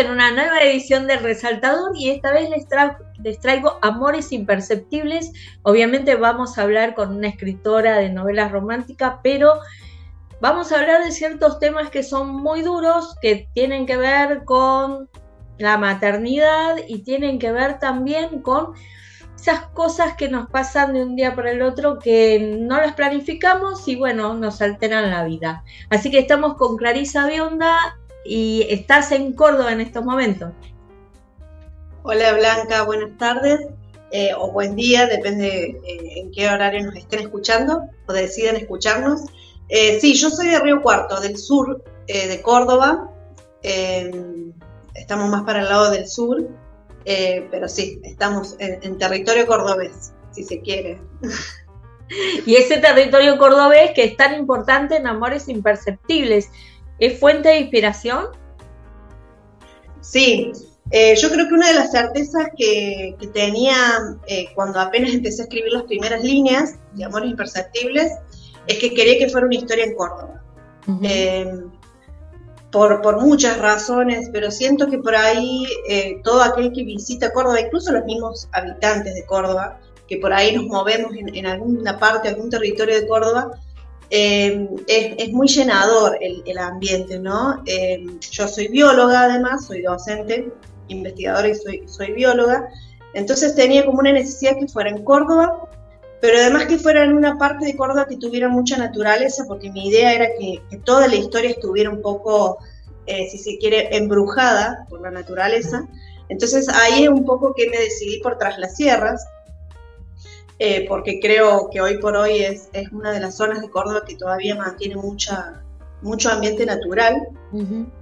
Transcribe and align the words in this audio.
En 0.00 0.10
una 0.10 0.30
nueva 0.30 0.62
edición 0.62 1.06
del 1.06 1.18
Resaltador 1.18 1.92
y 1.94 2.08
esta 2.08 2.32
vez 2.32 2.48
les, 2.48 2.66
les, 3.22 3.38
traigo 3.38 3.78
Amores 3.82 4.32
Imperceptibles. 4.32 5.30
Obviamente 5.62 6.14
vamos 6.14 6.56
a 6.56 6.62
hablar 6.62 6.94
con 6.94 7.14
una 7.14 7.28
escritora 7.28 7.98
de 7.98 8.08
novelas 8.08 8.50
románticas, 8.50 9.16
pero 9.22 9.60
vamos 10.40 10.72
a 10.72 10.80
hablar 10.80 11.04
de 11.04 11.12
ciertos 11.12 11.58
temas 11.58 11.90
que 11.90 12.02
son 12.02 12.34
muy 12.34 12.62
duros, 12.62 13.14
que 13.20 13.50
tienen 13.52 13.84
que 13.84 13.98
ver 13.98 14.46
con 14.46 15.10
la 15.58 15.76
maternidad 15.76 16.76
y 16.88 17.02
tienen 17.02 17.38
que 17.38 17.52
ver 17.52 17.78
también 17.78 18.40
con 18.40 18.72
esas 19.36 19.66
cosas 19.74 20.14
que 20.16 20.30
nos 20.30 20.48
pasan 20.48 20.94
de 20.94 21.02
un 21.02 21.14
día 21.14 21.34
para 21.34 21.50
el 21.50 21.60
otro 21.60 21.98
que 21.98 22.56
no 22.58 22.78
las 22.78 22.94
planificamos 22.94 23.86
y 23.86 23.96
bueno, 23.96 24.32
nos 24.32 24.62
alteran 24.62 25.10
la 25.10 25.24
vida. 25.24 25.62
Así 25.90 26.10
que 26.10 26.20
estamos 26.20 26.54
con 26.54 26.78
Clarisa 26.78 27.26
Bionda 27.26 27.99
y 28.24 28.66
estás 28.68 29.12
en 29.12 29.32
Córdoba 29.32 29.72
en 29.72 29.80
estos 29.80 30.04
momentos. 30.04 30.52
Hola 32.02 32.32
Blanca, 32.32 32.82
buenas 32.82 33.16
tardes 33.18 33.60
eh, 34.12 34.32
o 34.36 34.50
buen 34.50 34.74
día, 34.74 35.06
depende 35.06 35.80
eh, 35.86 36.12
en 36.16 36.32
qué 36.32 36.48
horario 36.48 36.84
nos 36.84 36.96
estén 36.96 37.20
escuchando 37.20 37.82
o 38.06 38.12
deciden 38.12 38.56
escucharnos. 38.56 39.20
Eh, 39.68 40.00
sí, 40.00 40.14
yo 40.14 40.30
soy 40.30 40.48
de 40.48 40.58
Río 40.58 40.82
Cuarto, 40.82 41.20
del 41.20 41.36
sur 41.36 41.84
de 42.06 42.42
Córdoba. 42.42 43.08
estamos 43.62 45.30
más 45.30 45.44
para 45.44 45.60
el 45.60 45.68
lado 45.68 45.92
del 45.92 46.08
sur, 46.08 46.48
pero 47.04 47.68
sí, 47.68 48.00
estamos 48.02 48.56
en, 48.58 48.80
en 48.82 48.98
territorio 48.98 49.46
cordobés, 49.46 50.12
si 50.32 50.44
se 50.44 50.60
quiere. 50.60 51.00
Y 52.44 52.56
ese 52.56 52.78
territorio 52.78 53.38
cordobés 53.38 53.92
que 53.92 54.02
es 54.02 54.16
tan 54.16 54.34
importante 54.34 54.96
en 54.96 55.06
Amores 55.06 55.48
Imperceptibles, 55.48 56.50
¿Es 57.00 57.18
fuente 57.18 57.48
de 57.48 57.60
inspiración? 57.60 58.26
Sí, 60.02 60.52
eh, 60.90 61.14
yo 61.16 61.30
creo 61.30 61.48
que 61.48 61.54
una 61.54 61.68
de 61.68 61.74
las 61.74 61.92
certezas 61.92 62.48
que, 62.56 63.16
tenía 63.32 63.74
eh, 64.26 64.46
cuando 64.54 64.80
apenas 64.80 65.12
empecé 65.12 65.42
a 65.42 65.44
escribir 65.44 65.72
las 65.72 65.84
primeras 65.84 66.22
líneas 66.22 66.74
de 66.92 67.04
Amores 67.04 67.30
Imperceptibles 67.30 68.12
es 68.66 68.78
que 68.78 68.92
quería 68.92 69.18
que 69.18 69.30
fuera 69.30 69.46
una 69.46 69.56
historia 69.56 69.84
en 69.84 69.94
Córdoba. 69.94 70.42
Eh, 71.02 71.60
por, 72.72 73.00
por, 73.02 73.20
muchas 73.20 73.58
razones, 73.58 74.28
pero 74.32 74.50
siento 74.50 74.88
que 74.88 74.98
por 74.98 75.14
ahí 75.14 75.66
todo 76.22 76.42
aquel 76.42 76.72
que 76.72 76.84
visita 76.84 77.32
Córdoba, 77.32 77.60
incluso 77.60 77.92
los 77.92 78.04
mismos 78.04 78.48
habitantes 78.52 79.14
de 79.14 79.24
Córdoba, 79.24 79.78
que 80.08 80.18
por 80.18 80.32
ahí 80.32 80.54
nos 80.54 80.66
movemos 80.66 81.14
en, 81.16 81.34
en 81.34 81.46
alguna 81.46 81.98
parte, 81.98 82.28
algún 82.28 82.50
territorio 82.50 83.00
de 83.00 83.06
Córdoba, 83.06 83.52
eh, 84.10 84.68
es, 84.88 85.32
muy 85.32 85.46
llenador 85.46 86.18
el, 86.20 86.58
ambiente, 86.58 87.18
¿no? 87.18 87.62
Eh, 87.66 88.04
yo 88.32 88.48
soy 88.48 88.68
bióloga 88.68 89.22
además, 89.22 89.66
soy 89.66 89.82
docente, 89.82 90.52
investigadora 90.88 91.48
y 91.48 91.54
soy, 91.54 91.84
soy 91.86 92.12
bióloga, 92.12 92.68
entonces 93.14 93.54
tenía 93.54 93.84
como 93.84 94.00
una 94.00 94.12
necesidad 94.12 94.56
que 94.58 94.66
fuera 94.66 94.90
en 94.90 95.04
Córdoba, 95.04 95.68
pero 96.20 96.38
además 96.38 96.66
que 96.66 96.78
fuera 96.78 97.04
en 97.04 97.14
una 97.14 97.38
parte 97.38 97.64
de 97.66 97.76
Córdoba 97.76 98.06
que 98.08 98.16
tuviera 98.16 98.48
mucha 98.48 98.76
naturaleza, 98.76 99.44
porque 99.46 99.70
mi 99.70 99.88
idea 99.88 100.12
era 100.12 100.26
que, 100.38 100.60
toda 100.84 101.08
la 101.08 101.14
historia 101.14 101.50
estuviera 101.50 101.90
un 101.90 102.02
poco, 102.02 102.58
eh, 103.06 103.28
si 103.30 103.38
se 103.38 103.58
quiere, 103.58 103.96
embrujada 103.96 104.86
por 104.88 105.00
la 105.00 105.10
naturaleza. 105.10 105.86
Entonces 106.28 106.68
ahí 106.68 107.04
es 107.04 107.08
un 107.08 107.24
poco 107.24 107.54
que 107.54 107.68
me 107.70 107.78
decidí 107.78 108.20
por 108.20 108.38
Tras 108.38 108.58
las 108.58 108.76
Sierras, 108.76 109.24
eh, 110.62 110.84
porque 110.86 111.20
creo 111.20 111.70
que 111.72 111.80
hoy 111.80 111.96
por 111.96 112.14
hoy 112.14 112.40
es, 112.42 112.68
es, 112.74 112.92
una 112.92 113.12
de 113.12 113.20
las 113.20 113.38
zonas 113.38 113.62
de 113.62 113.70
Córdoba 113.70 114.02
que 114.06 114.14
todavía 114.14 114.54
mantiene 114.54 114.94
mucha, 114.94 115.62
mucho 116.02 116.30
ambiente 116.30 116.66
natural. 116.66 117.28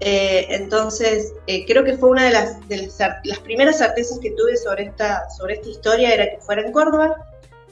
Eh, 0.01 0.47
entonces, 0.51 1.35
eh, 1.47 1.65
creo 1.67 1.85
que 1.85 1.97
fue 1.97 2.11
una 2.11 2.25
de 2.25 2.33
las, 2.33 2.69
de 2.69 2.91
las, 3.23 3.39
primeras 3.39 3.79
certezas 3.79 4.19
que 4.19 4.33
tuve 4.33 4.57
sobre 4.57 4.87
esta, 4.87 5.31
sobre 5.31 5.55
esta 5.55 5.69
historia, 5.69 6.13
era 6.13 6.25
que 6.25 6.39
fuera 6.41 6.63
en 6.63 6.73
Córdoba 6.73 7.15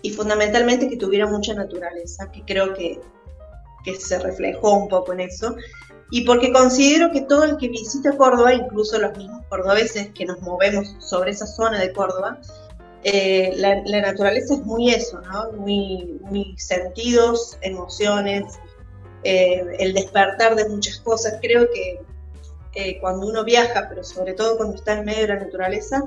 y 0.02 0.10
fundamentalmente 0.10 0.88
que 0.88 0.96
tuviera 0.96 1.26
mucha 1.26 1.52
naturaleza, 1.52 2.30
que 2.30 2.42
creo 2.44 2.72
que, 2.72 3.00
que 3.82 3.96
se 3.96 4.20
reflejó 4.20 4.72
un 4.72 4.88
poco 4.88 5.12
en 5.14 5.20
eso. 5.20 5.56
Y 6.12 6.20
porque 6.20 6.52
considero 6.52 7.10
que 7.10 7.22
todo 7.22 7.42
el 7.42 7.56
que 7.56 7.70
visita 7.70 8.16
Córdoba, 8.16 8.54
incluso 8.54 9.00
los 9.00 9.16
mismos 9.18 9.44
cordobeses 9.48 10.10
que 10.10 10.26
nos 10.26 10.40
movemos 10.42 10.94
sobre 11.00 11.32
esa 11.32 11.48
zona 11.48 11.80
de 11.80 11.92
Córdoba, 11.92 12.38
eh, 13.08 13.52
la, 13.58 14.00
naturaleza 14.00 14.54
es 14.54 14.64
muy 14.64 14.90
eso, 14.90 15.20
¿no? 15.20 15.52
Muy, 15.52 16.54
sentidos, 16.58 17.56
emociones, 17.60 18.58
eh, 19.22 19.64
el 19.78 19.94
despertar 19.94 20.56
de 20.56 20.68
muchas 20.68 20.98
cosas. 20.98 21.38
Creo 21.40 21.68
que 21.70 22.00
eh, 22.74 22.98
cuando 23.00 23.28
uno 23.28 23.44
viaja, 23.44 23.86
pero 23.88 24.02
sobre 24.02 24.32
todo 24.34 24.56
cuando 24.56 24.74
está 24.74 24.94
en 24.94 25.04
medio 25.04 25.20
de 25.20 25.28
la 25.28 25.36
naturaleza, 25.36 26.02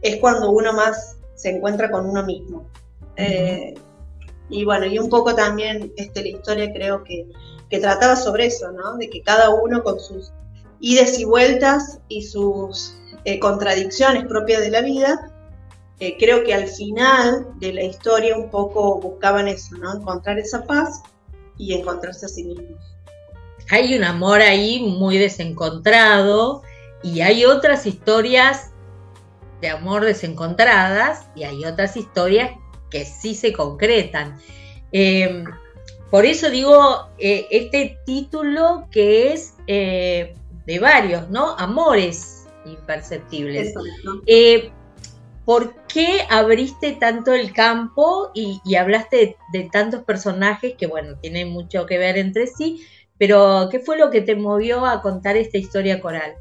es 0.00 0.16
cuando 0.20 0.50
uno 0.52 0.72
más 0.72 1.18
se 1.34 1.50
encuentra 1.50 1.90
con 1.90 2.08
uno 2.08 2.24
mismo. 2.24 2.66
y 4.48 4.64
bueno, 4.64 4.86
y 4.86 4.98
un 4.98 5.10
poco 5.10 5.34
también 5.34 5.92
este, 5.96 6.22
la 6.22 6.28
historia 6.28 6.72
creo 6.72 7.04
que, 7.04 7.28
que 7.68 7.78
trataba 7.78 8.16
sobre 8.16 8.46
eso, 8.46 8.72
¿no? 8.72 8.96
De 8.96 9.10
que 9.10 9.20
cada 9.20 9.50
uno 9.50 9.82
con 9.82 10.00
sus 10.00 10.32
idas 10.80 11.18
y 11.18 11.26
vueltas 11.26 11.98
y 12.08 12.22
sus 12.22 12.96
contradicciones 13.38 14.24
propias 14.24 14.62
de 14.62 14.70
la 14.70 14.80
vida, 14.80 15.31
creo 16.18 16.44
que 16.44 16.54
al 16.54 16.68
final 16.68 17.46
de 17.56 17.72
la 17.72 17.82
historia 17.82 18.36
un 18.36 18.50
poco 18.50 19.00
buscaban 19.00 19.48
eso, 19.48 19.76
¿no? 19.76 19.94
Encontrar 19.94 20.38
esa 20.38 20.64
paz 20.64 21.02
y 21.58 21.74
encontrarse 21.74 22.26
a 22.26 22.28
sí 22.28 22.44
mismos. 22.44 22.80
Hay 23.70 23.96
un 23.96 24.04
amor 24.04 24.40
ahí 24.40 24.80
muy 24.80 25.18
desencontrado 25.18 26.62
y 27.02 27.20
hay 27.20 27.44
otras 27.44 27.86
historias 27.86 28.70
de 29.60 29.70
amor 29.70 30.04
desencontradas 30.04 31.26
y 31.36 31.44
hay 31.44 31.64
otras 31.64 31.96
historias 31.96 32.50
que 32.90 33.04
sí 33.04 33.34
se 33.34 33.52
concretan. 33.52 34.38
Em, 34.90 35.44
por 36.10 36.26
eso 36.26 36.50
digo, 36.50 37.08
eh, 37.18 37.46
este 37.50 37.98
título 38.04 38.88
que 38.90 39.32
es 39.32 39.54
eh, 39.66 40.34
de 40.66 40.78
varios, 40.78 41.30
¿no? 41.30 41.56
Amores 41.56 42.46
imperceptibles. 42.66 43.72
Eh, 44.26 44.70
¿por 45.44 45.74
qué 45.86 46.20
abriste 46.30 46.92
tanto 46.92 47.32
el 47.32 47.52
campo 47.52 48.30
y, 48.34 48.60
hablaste 48.76 49.36
de, 49.52 49.68
tantos 49.72 50.02
personajes 50.04 50.74
que, 50.76 50.86
bueno, 50.86 51.16
tienen 51.20 51.48
mucho 51.50 51.86
que 51.86 51.98
ver 51.98 52.16
entre 52.16 52.46
sí, 52.46 52.86
pero 53.18 53.68
¿qué 53.70 53.80
fue 53.80 53.98
lo 53.98 54.10
que 54.10 54.20
te 54.20 54.36
movió 54.36 54.86
a 54.86 55.02
contar 55.02 55.36
esta 55.36 55.58
historia 55.58 56.00
coral? 56.00 56.34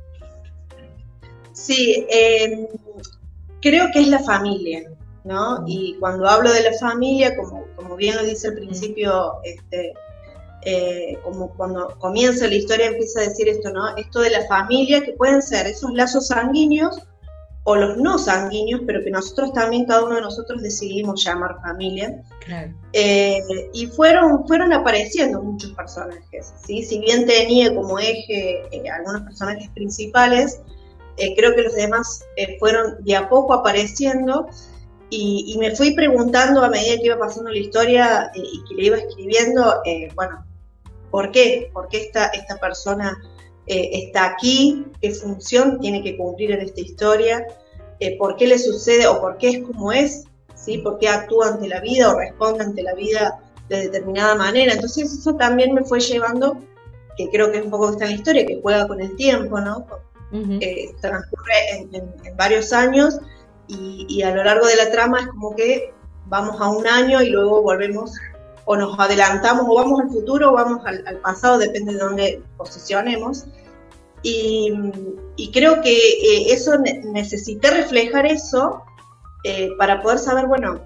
Sí, 1.54 2.06
em, 2.10 2.68
creo 3.62 3.88
que 3.94 4.02
es 4.02 4.08
la 4.08 4.20
familia, 4.20 4.90
¿no? 5.24 5.64
Y 5.68 5.96
cuando 6.00 6.28
hablo 6.28 6.52
de 6.52 6.64
la 6.64 6.74
familia, 6.80 7.36
como, 7.36 7.66
como 7.76 7.96
bien 7.96 8.16
lo 8.16 8.24
dice 8.24 8.50
al 8.50 8.56
principio, 8.56 9.42
este, 9.44 9.94
eh, 10.64 11.18
como 11.24 11.50
cuando 11.56 11.96
comienza 12.00 12.48
la 12.48 12.56
historia 12.56 12.88
empieza 12.88 13.20
a 13.20 13.24
decir 13.24 13.50
esto, 13.50 13.72
¿no? 13.72 13.96
Esto 13.98 14.22
de 14.22 14.30
la 14.30 14.46
familia, 14.48 15.04
que 15.04 15.14
pueden 15.14 15.42
ser 15.42 15.68
esos 15.68 15.92
lazos 15.94 16.28
sanguíneos 16.28 17.00
o 17.64 17.76
los 17.76 17.98
no 17.98 18.18
sanguíneos, 18.18 18.82
pero 18.88 19.04
que 19.04 19.12
nosotros 19.12 19.54
también, 19.54 19.86
cada 19.86 20.04
uno 20.04 20.16
de 20.16 20.22
nosotros 20.22 20.62
decidimos 20.64 21.24
llamar 21.24 21.62
familia. 21.62 22.24
Eh, 22.94 23.40
y 23.74 23.86
fueron, 23.88 24.48
fueron 24.48 24.74
apareciendo 24.74 25.42
muchos 25.42 25.72
personajes, 25.74 26.54
¿sí? 26.66 26.84
si 26.84 27.00
bien 27.00 27.26
tenía 27.26 27.74
como 27.74 28.00
eje 28.00 28.64
eh, 28.72 28.90
algunos 28.90 29.22
personajes 29.22 29.70
principales, 29.70 30.60
eh, 31.18 31.36
creo 31.36 31.54
que 31.56 31.62
los 31.62 31.76
demás 31.76 32.24
fueron 32.60 33.04
de 33.04 33.16
a 33.16 33.30
poco 33.30 33.54
apareciendo 33.54 34.48
y, 35.12 35.56
me 35.60 35.76
fui 35.76 35.94
preguntando 35.94 36.64
a 36.64 36.70
medida 36.70 36.96
que 36.98 37.06
iba 37.06 37.20
pasando 37.20 37.52
la 37.52 37.58
historia 37.58 38.32
y 38.34 38.64
que 38.68 38.76
le 38.76 38.84
iba 38.86 38.98
escribiendo, 38.98 39.82
bueno, 40.16 40.44
¿por 41.12 41.32
qué? 41.32 41.70
¿Por 41.74 41.90
qué 41.90 42.04
esta, 42.06 42.28
esta 42.28 42.56
persona 42.56 43.22
eh, 43.72 44.04
está 44.04 44.26
aquí, 44.26 44.86
qué 45.02 45.12
función 45.12 45.80
tiene 45.80 46.04
que 46.04 46.18
cumplir 46.18 46.52
en 46.52 46.60
esta 46.60 46.82
historia, 46.82 47.48
eh, 48.02 48.18
por 48.18 48.36
qué 48.36 48.46
le 48.46 48.60
sucede 48.60 49.08
o 49.08 49.22
por 49.22 49.38
qué 49.38 49.48
es 49.48 49.60
como 49.64 49.94
es, 49.94 50.26
¿sí? 50.56 50.80
por 50.80 51.00
qué 51.00 51.08
actúa 51.08 51.48
ante 51.48 51.70
la 51.70 51.80
vida 51.80 52.12
o 52.12 52.20
responde 52.20 52.66
ante 52.66 52.84
la 52.84 52.94
vida 52.96 53.40
de 53.70 53.84
determinada 53.84 54.36
manera. 54.36 54.74
Entonces 54.74 55.14
eso 55.14 55.36
también 55.36 55.74
me 55.74 55.86
fue 55.86 56.02
llevando, 56.02 56.58
que 57.16 57.30
creo 57.30 57.50
que 57.50 57.60
es 57.60 57.64
un 57.64 57.72
poco 57.72 57.92
esta 57.92 58.08
la 58.08 58.12
historia, 58.12 58.46
que 58.46 58.60
juega 58.62 58.86
con 58.90 59.00
el 59.00 59.16
tiempo, 59.16 59.62
¿no? 59.62 59.88
Eh, 60.34 60.94
transcurre 61.00 61.54
en, 61.72 62.36
varios 62.36 62.74
años 62.74 63.20
y, 63.70 64.06
y 64.10 64.22
a 64.24 64.36
lo 64.36 64.44
largo 64.44 64.68
de 64.68 64.76
la 64.76 64.92
trama 64.92 65.22
es 65.22 65.28
como 65.28 65.56
que 65.56 65.94
vamos 66.26 66.60
a 66.60 66.68
un 66.68 66.86
año 66.88 67.22
y 67.22 67.30
luego 67.30 67.62
volvemos 67.62 68.12
o 68.66 68.76
nos 68.76 68.98
adelantamos 69.00 69.66
o 69.68 69.76
vamos 69.76 70.02
al 70.02 70.10
futuro 70.10 70.52
o 70.52 70.54
vamos 70.54 70.86
al, 70.86 71.18
pasado, 71.18 71.58
depende 71.58 71.94
de 71.94 72.00
dónde 72.00 72.44
posicionemos. 72.58 73.46
Y, 74.24 74.72
creo 75.52 75.82
que 75.82 75.92
eh, 75.92 76.54
eso 76.54 76.78
necesité 76.78 77.72
reflejar 77.72 78.26
eso 78.26 78.84
eh, 79.44 79.70
para 79.78 80.02
poder 80.02 80.20
saber, 80.20 80.46
bueno, 80.46 80.80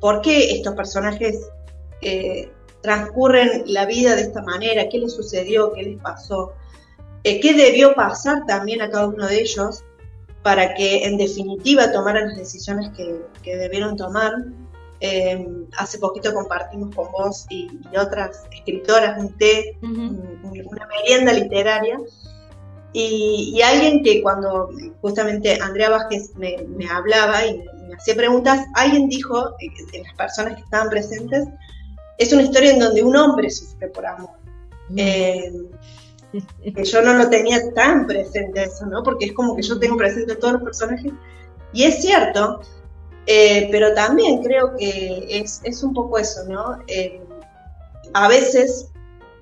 por 0.00 0.20
qué 0.20 0.52
estos 0.52 0.74
personajes 0.74 1.48
eh, 2.00 2.50
transcurren 2.82 3.62
la 3.66 3.86
vida 3.86 4.16
de 4.16 4.22
esta 4.22 4.42
manera, 4.42 4.88
qué 4.90 4.98
les 4.98 5.12
sucedió, 5.12 5.72
qué 5.72 5.82
les 5.82 6.00
pasó. 6.00 6.52
qué 7.22 7.54
debió 7.54 7.94
pasar 7.94 8.44
también 8.46 8.82
a 8.82 8.90
cada 8.90 9.06
uno 9.06 9.26
de 9.26 9.40
ellos 9.40 9.84
para 10.42 10.74
que 10.74 11.04
en 11.04 11.16
definitiva 11.16 11.92
tomaran 11.92 12.28
las 12.28 12.36
decisiones 12.36 12.90
que, 12.96 13.20
debieron 13.44 13.96
tomar. 13.96 14.32
Eh, 15.04 15.48
hace 15.78 15.98
poquito 15.98 16.32
compartimos 16.32 16.94
con 16.94 17.10
vos 17.10 17.46
y, 17.50 17.68
otras 17.98 18.42
escritoras 18.52 19.18
un 19.18 19.36
té, 19.36 19.76
una 19.82 20.86
merienda 20.86 21.32
literaria, 21.32 21.98
y, 22.92 23.60
alguien 23.62 24.02
que 24.02 24.22
cuando 24.22 24.70
justamente 25.00 25.58
Andrea 25.60 25.90
Vázquez 25.90 26.32
me, 26.36 26.56
hablaba 26.90 27.46
y 27.46 27.58
me, 27.58 27.94
hacía 27.94 28.14
preguntas, 28.14 28.66
alguien 28.74 29.08
dijo, 29.08 29.50
eh, 29.60 29.68
de 29.92 30.02
las 30.02 30.14
personas 30.14 30.56
que 30.56 30.62
estaban 30.62 30.90
presentes, 30.90 31.48
es 32.18 32.32
una 32.32 32.42
historia 32.42 32.72
en 32.72 32.80
donde 32.80 33.02
un 33.02 33.16
hombre 33.16 33.50
sufre 33.50 33.88
por 33.88 34.06
amor. 34.06 34.30
Eh, 34.96 35.52
que 36.74 36.84
yo 36.84 37.02
no 37.02 37.14
lo 37.14 37.28
tenía 37.28 37.72
tan 37.72 38.06
presente 38.06 38.64
eso, 38.64 38.86
¿no? 38.86 39.02
Porque 39.02 39.26
es 39.26 39.32
como 39.32 39.56
que 39.56 39.62
yo 39.62 39.78
tengo 39.78 39.96
presente 39.96 40.36
todos 40.36 40.54
los 40.54 40.62
personajes. 40.62 41.12
Y 41.72 41.84
es 41.84 42.02
cierto, 42.02 42.60
eh, 43.26 43.68
pero 43.70 43.94
también 43.94 44.42
creo 44.42 44.76
que 44.76 45.26
es, 45.30 45.82
un 45.82 45.94
poco 45.94 46.18
eso, 46.18 46.44
¿no? 46.46 46.78
a 48.14 48.28
veces 48.28 48.91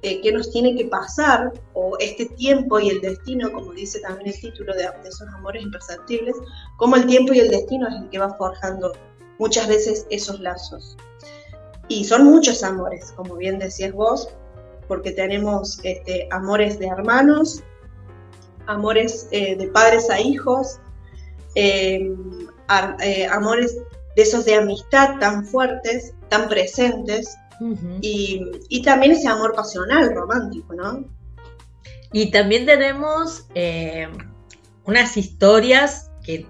eh, 0.03 0.21
qué 0.23 0.33
nos 0.33 0.51
tiene 0.51 0.75
que 0.77 0.87
pasar, 0.87 1.53
o 1.75 1.97
este 1.99 2.27
tiempo 2.27 2.81
y 2.81 2.89
el 2.89 3.01
destino, 3.03 3.53
como 3.53 3.73
dice 3.73 4.01
también 4.01 4.29
el 4.29 4.41
título 4.41 4.75
de, 4.75 4.89
esos 5.05 5.29
amores 5.35 5.63
imperceptibles, 5.63 6.37
como 6.79 6.97
el 6.97 7.07
tiempo 7.07 7.35
y 7.35 7.41
el 7.41 7.51
destino 7.51 7.87
es 7.89 7.95
el 7.95 8.09
que 8.09 8.19
va 8.19 8.35
forjando 8.35 8.93
muchas 9.39 9.69
veces 9.69 10.07
esos 10.11 10.41
lazos. 10.41 10.97
Y 11.89 12.05
son 12.05 12.25
muchos 12.25 12.63
amores, 12.63 13.13
como 13.17 13.37
bien 13.37 13.59
decías 13.59 13.93
vos, 13.93 14.29
porque 14.89 15.13
tenemos 15.13 15.79
este, 15.83 16.29
amores 16.31 16.79
de 16.79 16.87
hermanos, 16.87 17.63
amores 18.67 19.29
eh, 19.33 19.57
de 19.57 19.69
padres 19.69 20.09
a 20.09 20.21
hijos, 20.21 20.79
eh, 21.57 22.11
amores 23.31 23.77
de 24.17 24.23
esos 24.23 24.45
de 24.45 24.55
amistad 24.55 25.19
tan 25.19 25.45
fuertes, 25.45 26.15
tan 26.29 26.49
presentes, 26.49 27.37
y, 28.01 28.83
también 28.83 29.13
ese 29.13 29.29
amor 29.29 29.55
pasional, 29.55 30.15
romántico, 30.15 30.75
¿no? 30.75 31.05
Y 32.13 32.31
también 32.31 32.67
tenemos 32.67 33.47
eh, 33.55 34.09
unas 34.85 35.17
historias 35.17 36.11
que 36.25 36.47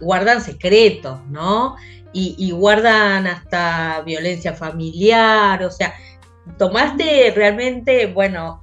guardan 0.00 0.40
secretos, 0.40 1.18
¿no? 1.28 1.76
Y, 2.12 2.52
guardan 2.52 3.26
hasta 3.26 4.02
violencia 4.02 4.52
familiar, 4.52 5.64
o 5.64 5.70
sea, 5.70 5.94
tomaste 6.58 7.32
realmente, 7.34 8.06
bueno, 8.06 8.62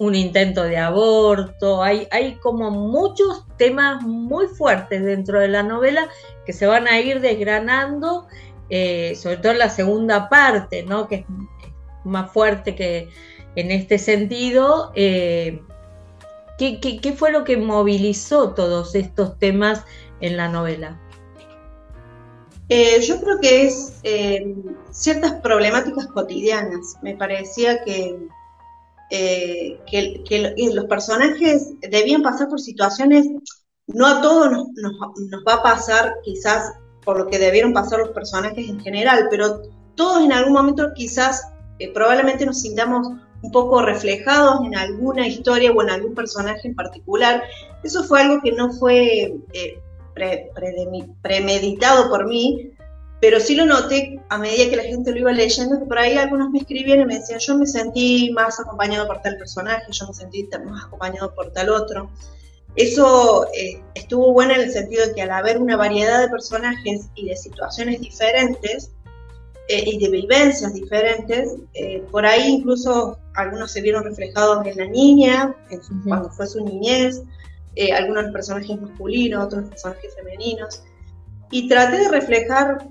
un 0.00 0.16
intento 0.16 0.64
de 0.64 0.78
aborto, 0.78 1.80
hay, 1.80 2.08
hay 2.10 2.34
como 2.36 2.72
muchos 2.72 3.46
temas 3.56 4.02
muy 4.02 4.48
fuertes 4.48 5.04
dentro 5.04 5.38
de 5.38 5.46
la 5.46 5.62
novela 5.62 6.08
que 6.44 6.52
se 6.52 6.66
van 6.66 6.88
a 6.88 6.98
ir 6.98 7.20
desgranando 7.20 8.26
eh, 8.70 9.14
sobre 9.16 9.36
todo 9.38 9.52
la 9.54 9.68
segunda 9.68 10.28
parte, 10.28 10.82
¿no? 10.82 11.08
que 11.08 11.16
es 11.16 11.24
más 12.04 12.32
fuerte 12.32 12.74
que 12.74 13.08
en 13.54 13.70
este 13.70 13.98
sentido. 13.98 14.92
Eh, 14.94 15.62
¿qué, 16.58 17.14
fue 17.16 17.32
lo 17.32 17.44
que 17.44 17.56
movilizó 17.56 18.54
todos 18.54 18.94
estos 18.94 19.38
temas 19.38 19.84
en 20.20 20.36
la 20.36 20.48
novela? 20.48 21.00
Eh, 22.68 23.00
yo 23.02 23.20
creo 23.20 23.38
que 23.40 23.66
es 23.66 24.00
ciertas 24.90 25.34
problemáticas 25.42 26.06
cotidianas. 26.06 26.96
Me 27.02 27.14
parecía 27.16 27.84
que, 27.84 28.16
que, 29.10 30.70
los 30.72 30.84
personajes 30.86 31.74
debían 31.80 32.22
pasar 32.22 32.48
por 32.48 32.60
situaciones, 32.60 33.26
no 33.88 34.06
a 34.06 34.22
todos 34.22 34.50
nos 34.50 35.42
va 35.46 35.54
a 35.54 35.62
pasar 35.62 36.14
quizás 36.24 36.72
por 37.04 37.18
lo 37.18 37.26
que 37.26 37.38
debieron 37.38 37.72
pasar 37.72 37.98
los 37.98 38.10
personajes 38.10 38.68
en 38.68 38.80
general, 38.80 39.28
pero 39.30 39.62
todos 39.94 40.24
en 40.24 40.32
algún 40.32 40.52
momento 40.52 40.92
quizás 40.94 41.52
eh, 41.78 41.92
probablemente 41.92 42.46
nos 42.46 42.60
sintamos 42.60 43.08
un 43.42 43.50
poco 43.50 43.82
reflejados 43.82 44.64
en 44.64 44.76
alguna 44.76 45.26
historia 45.26 45.72
o 45.72 45.82
en 45.82 45.90
algún 45.90 46.14
personaje 46.14 46.68
en 46.68 46.74
particular. 46.74 47.42
Eso 47.82 48.04
fue 48.04 48.22
algo 48.22 48.40
que 48.40 48.52
no 48.52 48.72
fue 48.72 49.34
eh, 49.52 49.80
premeditado 51.22 52.08
por 52.08 52.26
mí, 52.26 52.72
pero 53.20 53.40
sí 53.40 53.54
lo 53.54 53.66
noté 53.66 54.20
a 54.28 54.38
medida 54.38 54.70
que 54.70 54.76
la 54.76 54.82
gente 54.84 55.12
lo 55.12 55.18
iba 55.18 55.32
leyendo, 55.32 55.78
que 55.78 55.86
por 55.86 55.98
ahí 55.98 56.16
algunos 56.16 56.50
me 56.50 56.60
escribían 56.60 57.00
y 57.00 57.04
me 57.04 57.18
decían, 57.18 57.40
yo 57.40 57.56
me 57.56 57.66
sentí 57.66 58.30
más 58.32 58.60
acompañado 58.60 59.06
por 59.06 59.20
tal 59.22 59.36
personaje, 59.36 59.86
yo 59.90 60.06
me 60.06 60.14
sentí 60.14 60.48
más 60.64 60.84
acompañado 60.84 61.34
por 61.34 61.52
tal 61.52 61.70
otro. 61.70 62.10
Eso 62.76 63.46
eh, 63.54 63.82
estuvo 63.94 64.32
bueno 64.32 64.54
en 64.54 64.62
el 64.62 64.72
sentido 64.72 65.06
de 65.06 65.14
que 65.14 65.22
al 65.22 65.30
haber 65.30 65.60
una 65.60 65.76
variedad 65.76 66.20
de 66.20 66.28
personajes 66.28 67.08
y 67.14 67.28
de 67.28 67.36
situaciones 67.36 68.00
diferentes 68.00 68.90
eh, 69.68 69.84
y 69.86 69.98
de 69.98 70.08
vivencias 70.08 70.72
diferentes, 70.72 71.56
eh, 71.74 72.02
por 72.10 72.24
ahí 72.24 72.48
incluso 72.48 73.18
algunos 73.34 73.72
se 73.72 73.82
vieron 73.82 74.04
reflejados 74.04 74.66
en 74.66 74.76
la 74.78 74.86
niña, 74.86 75.54
cuando 76.06 76.30
fue 76.30 76.46
su 76.46 76.64
niñez, 76.64 77.22
algunos 77.96 78.30
personajes 78.32 78.78
masculinos, 78.80 79.46
otros 79.46 79.68
personajes 79.68 80.14
femeninos, 80.14 80.82
y 81.50 81.68
traté 81.68 81.98
de 82.00 82.08
reflejar 82.08 82.86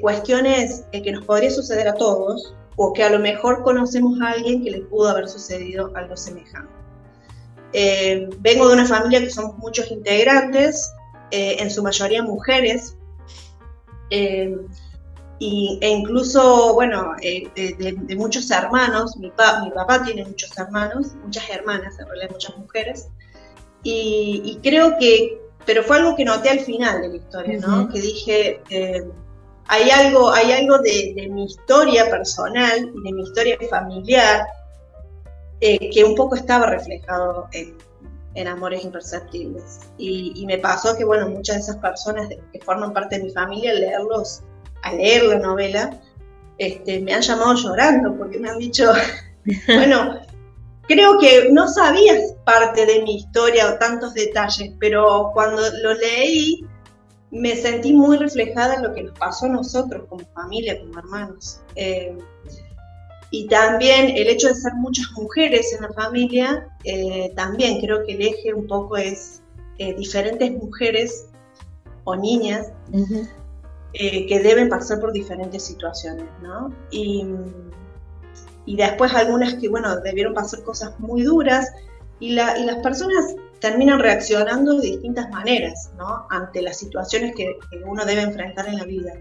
cuestiones 0.00 0.84
que 0.90 1.12
nos 1.12 1.24
podría 1.24 1.50
suceder 1.50 1.86
a 1.86 1.94
todos, 1.94 2.54
o 2.76 2.92
que 2.92 3.04
a 3.04 3.10
lo 3.10 3.20
mejor 3.20 3.62
conocemos 3.62 4.20
a 4.20 4.30
alguien 4.30 4.64
que 4.64 4.72
le 4.72 4.80
pudo 4.80 5.08
haber 5.08 5.28
sucedido 5.28 5.92
algo 5.94 6.16
semejante. 6.16 6.79
Eh, 7.72 8.28
vengo 8.38 8.68
de 8.68 8.74
una 8.74 8.86
familia 8.86 9.20
que 9.20 9.30
somos 9.30 9.56
muchos 9.58 9.90
integrantes, 9.90 10.92
eh, 11.30 11.56
en 11.60 11.70
su 11.70 11.82
mayoría 11.82 12.22
mujeres, 12.22 12.96
eh, 14.10 14.56
y, 15.38 15.78
e 15.80 15.88
incluso, 15.88 16.74
bueno, 16.74 17.14
de, 17.20 18.16
muchos 18.16 18.50
hermanos, 18.50 19.16
mi, 19.16 19.28
mi, 19.62 19.70
papá 19.70 20.02
tiene 20.04 20.24
muchos 20.24 20.56
hermanos, 20.58 21.14
muchas 21.24 21.48
hermanas, 21.48 21.98
en 21.98 22.06
realidad 22.06 22.30
muchas 22.32 22.58
mujeres, 22.58 23.08
y, 23.82 24.58
creo 24.62 24.98
que, 24.98 25.40
pero 25.64 25.82
fue 25.82 25.98
algo 25.98 26.16
que 26.16 26.24
noté 26.24 26.50
al 26.50 26.60
final 26.60 27.00
de 27.00 27.08
la 27.08 27.16
historia, 27.16 27.58
¿no? 27.60 27.88
Que 27.88 28.00
dije, 28.00 28.60
hay 29.66 29.90
algo, 29.90 30.30
hay 30.32 30.52
algo 30.52 30.78
de, 30.78 31.14
de 31.16 31.28
mi 31.28 31.44
historia 31.44 32.10
personal 32.10 32.92
y 32.94 33.02
de 33.02 33.12
mi 33.14 33.22
historia 33.22 33.56
familiar 33.70 34.44
eh, 35.60 35.90
que 35.90 36.04
un 36.04 36.14
poco 36.14 36.36
estaba 36.36 36.66
reflejado 36.66 37.48
en, 37.52 37.76
Amores 38.48 38.84
Imperceptibles. 38.84 39.80
Y, 39.98 40.44
me 40.46 40.58
pasó 40.58 40.96
que, 40.96 41.04
bueno, 41.04 41.28
muchas 41.28 41.56
de 41.56 41.62
esas 41.62 41.76
personas 41.76 42.28
que 42.28 42.60
forman 42.60 42.92
parte 42.92 43.18
de 43.18 43.24
mi 43.24 43.30
familia, 43.30 43.72
al 43.72 43.80
leerlos, 43.80 44.42
al 44.82 44.96
leer 44.96 45.24
la 45.24 45.38
novela, 45.40 46.00
este, 46.58 47.00
me 47.00 47.12
han 47.12 47.22
llamado 47.22 47.54
llorando 47.54 48.16
porque 48.16 48.38
me 48.38 48.48
han 48.48 48.58
dicho, 48.58 48.90
bueno, 49.66 50.20
creo 50.86 51.18
que 51.18 51.50
no 51.52 51.68
sabías 51.68 52.34
parte 52.44 52.86
de 52.86 53.02
mi 53.02 53.16
historia 53.16 53.70
o 53.70 53.78
tantos 53.78 54.14
detalles, 54.14 54.72
pero 54.78 55.30
cuando 55.34 55.62
lo 55.82 55.94
leí 55.94 56.64
me 57.30 57.54
sentí 57.54 57.92
muy 57.92 58.16
reflejada 58.16 58.74
en 58.74 58.82
lo 58.82 58.94
que 58.94 59.04
nos 59.04 59.18
pasó 59.18 59.46
a 59.46 59.50
nosotros 59.50 60.06
como 60.08 60.24
familia, 60.34 60.80
como 60.80 60.98
hermanos. 60.98 61.60
Eh, 61.76 62.16
y 63.30 63.46
también 63.46 64.16
el 64.16 64.28
hecho 64.28 64.48
de 64.48 64.54
ser 64.54 64.74
muchas 64.74 65.06
mujeres 65.12 65.72
en 65.72 65.82
la 65.82 65.92
familia, 65.92 66.68
eh, 66.84 67.32
también 67.36 67.80
creo 67.80 68.04
que 68.04 68.14
el 68.14 68.22
eje 68.22 68.52
un 68.52 68.66
poco 68.66 68.96
es 68.96 69.40
eh, 69.78 69.94
diferentes 69.94 70.50
mujeres 70.50 71.26
o 72.04 72.16
niñas 72.16 72.72
eh, 73.92 74.26
que 74.26 74.40
deben 74.40 74.68
pasar 74.68 74.98
por 74.98 75.12
diferentes 75.12 75.64
situaciones, 75.64 76.26
¿no? 76.42 76.74
Y, 76.90 77.24
y, 78.66 78.76
después 78.76 79.14
algunas 79.14 79.54
que, 79.54 79.68
bueno, 79.68 80.00
debieron 80.00 80.34
pasar 80.34 80.62
cosas 80.64 80.98
muy 80.98 81.22
duras 81.22 81.70
y, 82.18 82.32
la, 82.34 82.58
y 82.58 82.64
las 82.64 82.78
personas 82.78 83.36
terminan 83.60 84.00
reaccionando 84.00 84.80
de 84.80 84.88
distintas 84.88 85.30
maneras, 85.30 85.92
¿no? 85.96 86.26
Ante 86.30 86.62
las 86.62 86.78
situaciones 86.78 87.34
que, 87.36 87.56
que 87.70 87.78
uno 87.84 88.04
debe 88.04 88.22
enfrentar 88.22 88.66
en 88.66 88.78
la 88.78 88.84
vida. 88.84 89.12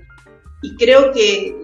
Y 0.64 0.76
creo 0.78 1.12
que 1.12 1.56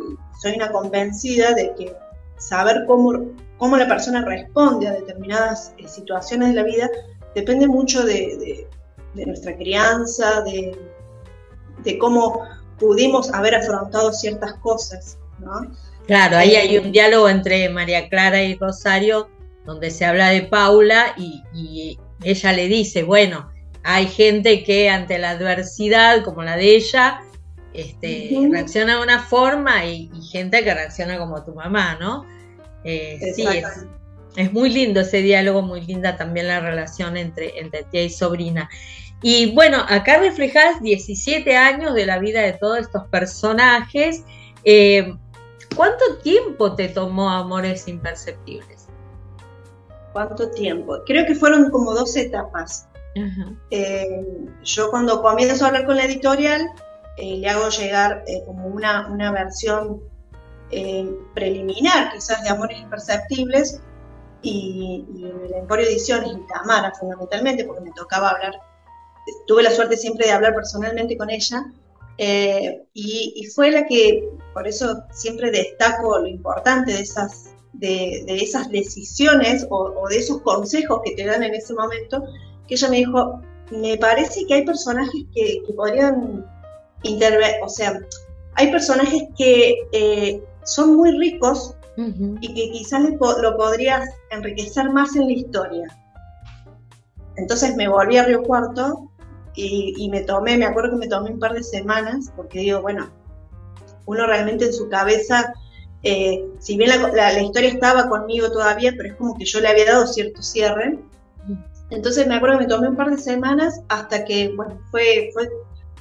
soy 0.42 0.54
una 0.56 0.72
convencida 0.72 1.54
de 1.54 1.74
que 1.76 2.05
saber 2.38 2.84
cómo, 2.88 3.32
cómo 3.58 3.78
la 3.78 3.88
persona 3.88 4.24
responde 4.26 4.88
a 4.88 4.94
determinadas 4.94 5.74
eh, 5.78 5.88
situaciones 5.88 6.50
de 6.50 6.56
la 6.56 6.64
vida 6.64 6.90
depende 7.34 7.68
mucho 7.68 8.04
de, 8.04 8.68
nuestra 9.14 9.56
crianza, 9.56 10.42
de, 10.42 11.98
cómo 12.00 12.42
pudimos 12.80 13.32
haber 13.34 13.56
afrontado 13.56 14.12
ciertas 14.12 14.54
cosas, 14.56 15.18
¿no? 15.40 15.72
Claro, 16.08 16.38
ahí 16.38 16.56
hay 16.56 16.78
un 16.78 16.88
eh, 16.88 16.92
diálogo 16.92 17.30
entre 17.30 17.70
María 17.70 18.10
Clara 18.10 18.44
y 18.44 18.56
Rosario 18.56 19.30
donde 19.66 19.92
se 19.92 20.06
habla 20.06 20.30
de 20.30 20.44
Paula 20.44 21.16
y, 21.18 22.00
ella 22.24 22.54
le 22.54 22.68
dice, 22.68 23.04
bueno, 23.04 23.52
hay 23.84 24.08
gente 24.08 24.64
que 24.64 24.90
ante 24.90 25.20
la 25.20 25.32
adversidad 25.32 26.24
como 26.24 26.42
la 26.42 26.56
de 26.56 26.76
ella, 26.76 27.22
este, 27.76 28.30
reacciona 28.52 28.98
de 28.98 29.04
una 29.04 29.20
forma 29.20 29.86
y, 29.86 30.10
gente 30.32 30.64
que 30.64 30.74
reacciona 30.74 31.18
como 31.18 31.44
tu 31.44 31.54
mamá, 31.54 31.98
¿no? 32.00 32.26
Eh, 32.84 33.34
sí, 33.36 33.46
Es 34.36 34.54
muy 34.54 34.70
lindo 34.70 35.02
ese 35.02 35.22
diálogo, 35.22 35.62
muy 35.62 35.82
linda 35.82 36.18
también 36.18 36.48
la 36.48 36.60
relación 36.60 37.18
entre, 37.18 37.60
entre 37.60 37.84
tía 37.84 38.04
y 38.04 38.10
sobrina. 38.10 38.70
Y 39.22 39.54
bueno, 39.54 39.84
acá 39.88 40.20
reflejas 40.20 40.82
17 40.82 41.56
años 41.56 41.94
de 41.94 42.06
la 42.06 42.20
vida 42.20 42.42
de 42.42 42.54
todos 42.54 42.80
estos 42.80 43.08
personajes. 43.08 44.24
Eh, 44.64 45.16
¿Cuánto 45.76 46.18
tiempo 46.22 46.76
te 46.76 46.90
tomó 46.90 47.30
Amores 47.30 47.88
Imperceptibles? 47.88 48.88
¿Cuánto 50.14 50.50
tiempo? 50.52 51.00
Creo 51.06 51.26
que 51.26 51.36
fueron 51.36 51.70
como 51.72 51.94
dos 51.94 52.16
etapas. 52.16 52.88
Eh, 53.72 54.26
yo 54.64 54.90
cuando 54.90 55.22
comienzo 55.22 55.64
a 55.64 55.68
hablar 55.70 55.86
con 55.86 55.96
la 55.96 56.06
editorial, 56.06 56.68
eh, 57.18 57.38
le 57.38 57.50
hago 57.50 57.70
llegar 57.70 58.24
como 58.46 58.68
una, 58.68 59.08
una 59.08 59.32
versión 59.32 60.02
preliminar, 61.34 62.12
quizás 62.14 62.44
de 62.44 62.50
Amores 62.50 62.80
Imperceptibles, 62.80 63.80
y, 64.42 65.06
y, 65.16 65.26
en 65.26 65.46
el 65.46 65.54
Emporio 65.54 65.88
Ediciones, 65.88 66.32
y 66.32 66.48
Tamara 66.48 66.92
fundamentalmente, 67.00 67.64
porque 67.64 67.82
me 67.82 67.92
tocaba 67.92 68.30
hablar 68.30 68.54
tuve 69.48 69.64
la 69.64 69.72
suerte 69.72 69.98
siempre 69.98 70.28
de 70.28 70.34
hablar 70.34 70.54
personalmente 70.54 71.18
con 71.18 71.30
ella 71.30 71.66
eh, 72.18 72.84
y, 72.94 73.46
fue 73.54 73.72
la 73.72 73.86
que, 73.86 74.30
por 74.54 74.68
eso 74.68 75.04
siempre 75.12 75.52
destaco 75.52 76.20
lo 76.20 76.28
importante 76.28 76.94
de 76.94 77.02
esas, 77.02 77.54
de, 77.74 78.24
esas 78.28 78.70
decisiones 78.70 79.68
o, 79.70 80.08
de 80.08 80.18
esos 80.18 80.42
consejos 80.42 81.02
que 81.04 81.16
te 81.16 81.26
dan 81.26 81.44
en 81.44 81.54
ese 81.54 81.74
momento, 81.74 82.24
que 82.68 82.76
ella 82.76 82.90
me 82.90 82.98
dijo, 82.98 83.42
me 83.72 83.98
parece 83.98 84.46
que 84.46 84.54
hay 84.54 84.66
personajes 84.66 85.26
que, 85.34 85.62
podrían 85.76 86.46
intervenir, 87.04 87.56
o 87.64 87.70
sea, 87.70 88.00
hay 88.56 88.72
personajes 88.72 89.24
que 89.38 89.76
eh, 89.92 90.44
son 90.64 90.96
muy 90.96 91.18
ricos 91.18 91.76
y 91.98 92.54
que 92.54 92.72
quizás 92.72 93.04
lo 93.20 93.58
podrías 93.58 94.10
enriquecer 94.30 94.90
más 94.90 95.16
en 95.16 95.28
la 95.28 95.32
historia. 95.32 95.88
Entonces 97.38 97.76
me 97.76 97.88
volví 97.88 98.18
a 98.18 98.26
Río 98.26 98.44
Cuarto 98.44 99.10
y, 99.56 100.10
me 100.10 100.22
tomé, 100.22 100.58
me 100.58 100.66
acuerdo 100.66 100.92
que 100.92 100.98
me 100.98 101.08
tomé 101.08 101.32
un 101.32 101.40
par 101.40 101.54
de 101.54 101.64
semanas, 101.64 102.32
porque 102.36 102.60
digo, 102.60 102.82
bueno, 102.82 103.10
uno 104.06 104.26
realmente 104.26 104.66
en 104.66 104.74
su 104.74 104.90
cabeza, 104.90 105.54
eh, 106.04 106.46
si 106.60 106.78
bien 106.78 106.90
la, 106.90 107.42
historia 107.42 107.70
estaba 107.70 108.10
conmigo 108.10 108.52
todavía, 108.52 108.94
pero 108.98 109.10
es 109.10 109.16
como 109.16 109.38
que 109.38 109.46
yo 109.46 109.62
le 109.62 109.70
había 109.70 109.86
dado 109.86 110.08
cierto 110.08 110.42
cierre. 110.44 111.00
Entonces 111.90 112.28
me 112.28 112.36
acuerdo 112.36 112.58
que 112.58 112.66
me 112.66 112.70
tomé 112.70 112.90
un 112.90 112.96
par 112.98 113.12
de 113.12 113.18
semanas 113.18 113.80
hasta 113.88 114.26
que, 114.26 114.54
bueno, 114.56 114.78
fue, 114.92 115.30
fue, 115.34 115.50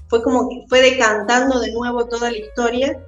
fue 0.08 0.22
como 0.22 0.48
que 0.48 0.64
fue 0.68 0.82
decantando 0.82 1.60
de 1.60 1.72
nuevo 1.72 2.06
toda 2.06 2.30
la 2.30 2.38
historia 2.38 3.00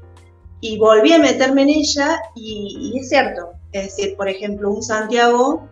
y 0.61 0.79
volví 0.79 1.13
a 1.13 1.19
meterme 1.19 1.63
en 1.63 1.69
ella 1.71 2.21
y, 2.35 2.95
es 2.99 3.09
cierto, 3.09 3.53
es 3.73 3.97
decir, 3.97 4.17
por 4.17 4.29
ejemplo, 4.29 4.71
un 4.71 4.83
Santiago 4.83 5.69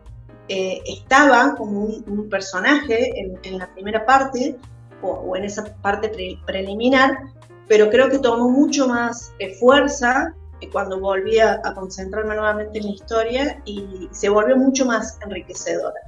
eh, 0.49 0.83
estaba 0.87 1.55
como 1.57 1.85
un, 1.85 2.29
personaje 2.29 3.13
en, 3.19 3.59
la 3.59 3.73
primera 3.73 4.05
parte 4.05 4.57
o, 5.03 5.37
en 5.37 5.45
esa 5.45 5.65
parte 5.77 6.39
preliminar, 6.47 7.19
pero 7.67 7.89
creo 7.89 8.11
que 8.11 8.19
tomó 8.19 8.49
mucho 8.51 8.87
más 8.87 9.33
eh, 9.39 9.55
fuerza 9.55 10.35
cuando 10.71 11.01
volví 11.01 11.39
a, 11.39 11.61
concentrarme 11.75 12.35
nuevamente 12.35 12.79
en 12.79 12.87
la 12.87 12.91
historia 12.93 13.63
y 13.65 14.09
se 14.13 14.29
volvió 14.29 14.57
mucho 14.57 14.85
más 14.85 15.19
enriquecedora. 15.25 16.01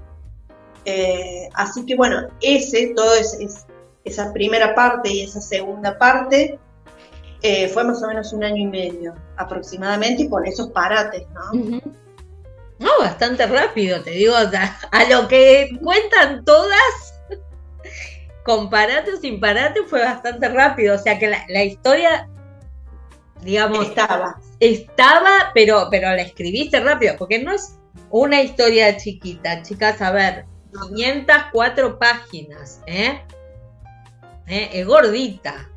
Eh, 0.84 1.48
así 1.54 1.84
que 1.84 1.96
bueno, 1.96 2.28
ese, 2.40 2.92
todo 2.94 3.14
esa 4.06 4.32
primera 4.32 4.74
parte 4.74 5.10
y 5.10 5.22
esa 5.22 5.40
segunda 5.40 5.98
parte 5.98 6.58
fue 7.72 7.84
más 7.84 8.02
o 8.02 8.08
menos 8.08 8.32
un 8.32 8.42
año 8.42 8.56
y 8.56 8.66
medio 8.66 9.14
aproximadamente 9.36 10.28
con 10.28 10.44
esos 10.46 10.70
parates, 10.70 11.26
¿no? 11.32 11.80
No, 12.78 12.90
bastante 12.98 13.46
rápido, 13.46 14.02
te 14.02 14.10
digo, 14.10 14.34
a, 14.36 15.04
lo 15.08 15.28
que 15.28 15.78
cuentan 15.82 16.44
todas, 16.44 17.20
comparate 18.44 19.14
o 19.14 19.16
sin 19.16 19.40
parate, 19.40 19.80
fue 19.84 20.02
bastante 20.02 20.48
rápido. 20.48 20.94
O 20.94 20.98
sea 20.98 21.18
que 21.18 21.28
la, 21.28 21.64
historia, 21.64 22.28
digamos, 23.40 23.86
estaba. 23.86 24.38
Estaba, 24.60 25.52
pero, 25.54 25.88
pero 25.90 26.08
la 26.08 26.22
escribiste 26.22 26.80
rápido, 26.80 27.14
porque 27.18 27.42
no 27.42 27.52
es 27.52 27.78
una 28.10 28.42
historia 28.42 28.96
chiquita, 28.98 29.62
chicas, 29.62 30.02
a 30.02 30.10
ver, 30.10 30.44
504 30.94 31.98
páginas, 31.98 32.82
¿eh? 32.86 33.22
¿Eh? 34.46 34.70
Es 34.72 34.86
gordita. 34.86 35.70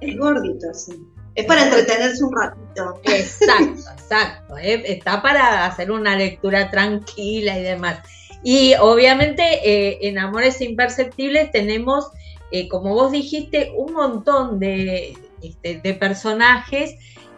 Es 0.00 0.16
gordito, 0.16 0.74
sí. 0.74 0.92
Es 1.34 1.46
para 1.46 1.64
entretenerse 1.64 2.24
un 2.24 2.32
ratito. 2.36 3.00
Exacto, 3.04 3.90
exacto. 3.92 4.58
¿eh? 4.58 4.82
Está 4.86 5.22
para 5.22 5.66
hacer 5.66 5.90
una 5.90 6.16
lectura 6.16 6.70
tranquila 6.70 7.58
y 7.58 7.62
demás. 7.62 8.00
Y 8.42 8.74
obviamente 8.74 9.42
eh, 9.42 9.98
en 10.02 10.18
Amores 10.18 10.60
Imperceptibles 10.60 11.50
tenemos, 11.52 12.10
eh, 12.50 12.68
como 12.68 12.94
vos 12.94 13.12
dijiste, 13.12 13.72
un 13.76 13.92
montón 13.92 14.58
de, 14.58 15.16
este, 15.42 15.94
personajes 15.94 16.96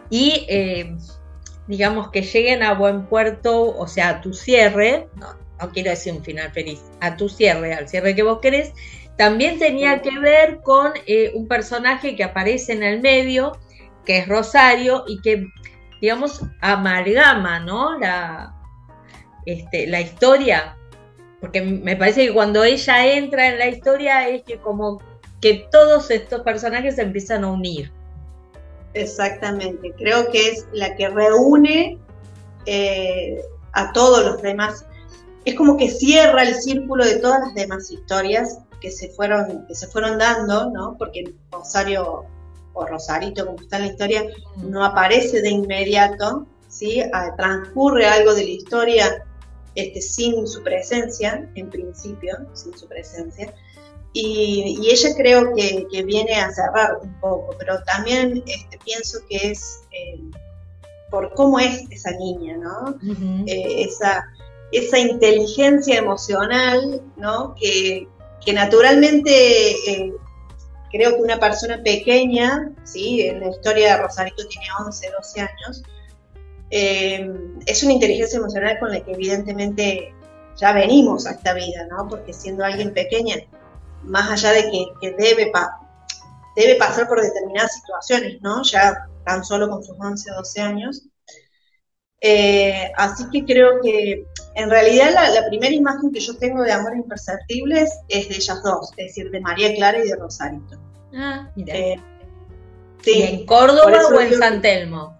y 0.09 0.47
digamos 1.67 2.11
que 2.11 2.21
lleguen 2.21 2.63
a 2.63 2.73
buen 2.73 3.07
puerto, 3.07 3.75
o 3.75 3.87
sea, 3.87 4.09
a 4.09 4.21
tu 4.21 4.33
cierre, 4.33 5.07
no, 5.15 5.27
no 5.59 5.71
quiero 5.71 5.89
decir 5.89 6.13
un 6.13 6.23
final 6.23 6.51
feliz, 6.51 6.79
a 6.99 7.17
tu 7.17 7.27
cierre, 7.27 7.73
al 7.73 7.89
cierre 7.89 8.15
que 8.15 8.21
vos 8.21 8.39
querés, 8.39 8.71
también 9.17 9.59
tenía 9.59 10.01
que 10.01 10.19
ver 10.19 10.61
con 10.61 10.93
un 11.33 11.47
personaje 11.47 12.15
que 12.15 12.23
aparece 12.23 12.73
en 12.73 12.83
el 12.83 13.01
medio, 13.01 13.57
que 14.05 14.19
es 14.19 14.27
Rosario 14.27 15.03
y 15.07 15.21
que, 15.21 15.47
digamos, 16.01 16.41
amalgama, 16.61 17.59
¿no? 17.59 17.97
La, 17.97 18.53
este, 19.45 19.87
la 19.87 20.01
historia, 20.01 20.77
porque 21.39 21.61
me 21.61 21.95
parece 21.95 22.27
que 22.27 22.33
cuando 22.33 22.63
ella 22.63 23.13
entra 23.13 23.47
en 23.47 23.59
la 23.59 23.67
historia 23.67 24.27
es 24.27 24.43
que 24.43 24.57
como 24.57 25.01
que 25.41 25.67
todos 25.71 26.09
estos 26.11 26.41
personajes 26.41 26.95
se 26.95 27.03
empiezan 27.03 27.43
a 27.43 27.51
unir. 27.51 27.91
Exactamente, 28.93 29.93
creo 29.97 30.29
que 30.31 30.49
es 30.49 30.67
la 30.71 30.95
que 30.95 31.09
reúne 31.09 31.99
eh, 32.65 33.41
a 33.73 33.91
todos 33.93 34.25
los 34.25 34.41
demás. 34.41 34.85
Es 35.43 35.55
como 35.55 35.77
que 35.77 35.89
cierra 35.89 36.41
el 36.43 36.55
círculo 36.55 37.05
de 37.05 37.17
todas 37.17 37.41
las 37.41 37.53
demás 37.53 37.91
historias 37.91 38.59
que 38.79 38.91
se 38.91 39.09
fueron, 39.09 39.65
que 39.67 39.75
se 39.75 39.87
fueron 39.87 40.17
dando, 40.17 40.69
¿no? 40.71 40.95
Porque 40.97 41.33
Rosario 41.51 42.25
o 42.73 42.85
Rosarito, 42.85 43.45
como 43.45 43.59
está 43.59 43.77
en 43.77 43.83
la 43.83 43.91
historia, 43.91 44.23
mm. 44.57 44.69
no 44.69 44.83
aparece 44.83 45.41
de 45.41 45.49
inmediato, 45.49 46.45
¿sí? 46.67 47.01
Ah, 47.13 47.33
transcurre 47.35 48.05
algo 48.05 48.33
de 48.33 48.43
la 48.43 48.49
historia 48.49 49.25
este, 49.75 50.01
sin 50.01 50.47
su 50.47 50.63
presencia, 50.63 51.49
en 51.55 51.69
principio, 51.69 52.37
sin 52.53 52.77
su 52.77 52.87
presencia. 52.87 53.53
Y, 54.13 54.77
y 54.81 54.91
ella 54.91 55.09
creo 55.17 55.53
que, 55.53 55.87
que, 55.91 56.03
viene 56.03 56.35
a 56.35 56.49
cerrar 56.51 56.99
un 57.01 57.13
poco, 57.19 57.53
pero 57.59 57.83
también 57.83 58.41
este, 58.47 58.77
pienso 58.85 59.19
que 59.29 59.51
es 59.51 59.81
eh, 59.91 60.21
por 61.09 61.33
cómo 61.33 61.59
es 61.59 61.83
esa 61.91 62.11
niña, 62.11 62.55
¿no? 62.57 62.97
Eh, 63.45 63.83
esa, 63.83 64.25
esa 64.71 64.99
inteligencia 64.99 65.97
emocional, 65.97 67.01
¿no? 67.17 67.55
Que, 67.55 68.07
que 68.45 68.53
naturalmente 68.53 69.71
eh, 69.71 70.13
creo 70.91 71.15
que 71.15 71.21
una 71.21 71.39
persona 71.39 71.81
pequeña, 71.83 72.71
¿sí? 72.83 73.21
en 73.21 73.39
la 73.39 73.49
historia 73.49 73.95
de 73.95 74.03
Rosarito 74.03 74.47
tiene 74.47 74.67
11, 74.85 75.11
12 75.11 75.41
años, 75.41 75.83
eh, 76.69 77.29
es 77.65 77.83
una 77.83 77.93
inteligencia 77.93 78.37
emocional 78.37 78.77
con 78.79 78.91
la 78.91 79.03
que 79.03 79.11
evidentemente 79.11 80.13
ya 80.57 80.71
venimos 80.73 81.25
a 81.25 81.31
esta 81.31 81.53
vida, 81.53 81.87
¿no? 81.89 82.07
porque 82.07 82.33
siendo 82.33 82.63
alguien 82.63 82.93
pequeña, 82.93 83.35
más 84.03 84.29
allá 84.31 84.51
de 84.53 84.69
que, 84.71 85.11
debe, 85.17 85.51
debe 86.55 86.75
pasar 86.75 87.07
por 87.07 87.21
determinadas 87.21 87.75
situaciones, 87.75 88.41
¿no? 88.41 88.63
ya 88.63 89.07
tan 89.25 89.43
solo 89.43 89.69
con 89.69 89.83
sus 89.83 89.97
11 89.99 90.31
o 90.31 90.35
12 90.35 90.61
años, 90.61 91.03
eh, 92.21 92.91
así 92.95 93.29
que 93.31 93.43
creo 93.43 93.81
que 93.81 94.25
en 94.55 94.69
realidad 94.69 95.13
la, 95.13 95.47
primera 95.49 95.73
imagen 95.73 96.11
que 96.11 96.19
yo 96.19 96.35
tengo 96.37 96.63
de 96.63 96.71
Amores 96.71 96.99
Imperceptibles 96.99 97.91
es 98.07 98.29
de 98.29 98.35
ellas 98.35 98.63
dos, 98.63 98.91
es 98.97 99.07
decir, 99.07 99.29
de 99.29 99.41
María 99.41 99.73
Clara 99.75 99.99
y 99.99 100.07
de 100.07 100.15
Rosarito. 100.15 100.77
Ah, 101.13 101.49
mira. 101.55 101.75
Eh, 101.75 101.99
en 103.05 103.45
Córdoba 103.45 103.99
o 104.07 104.19
en 104.19 104.33
San 104.33 104.61
Telmo? 104.61 105.15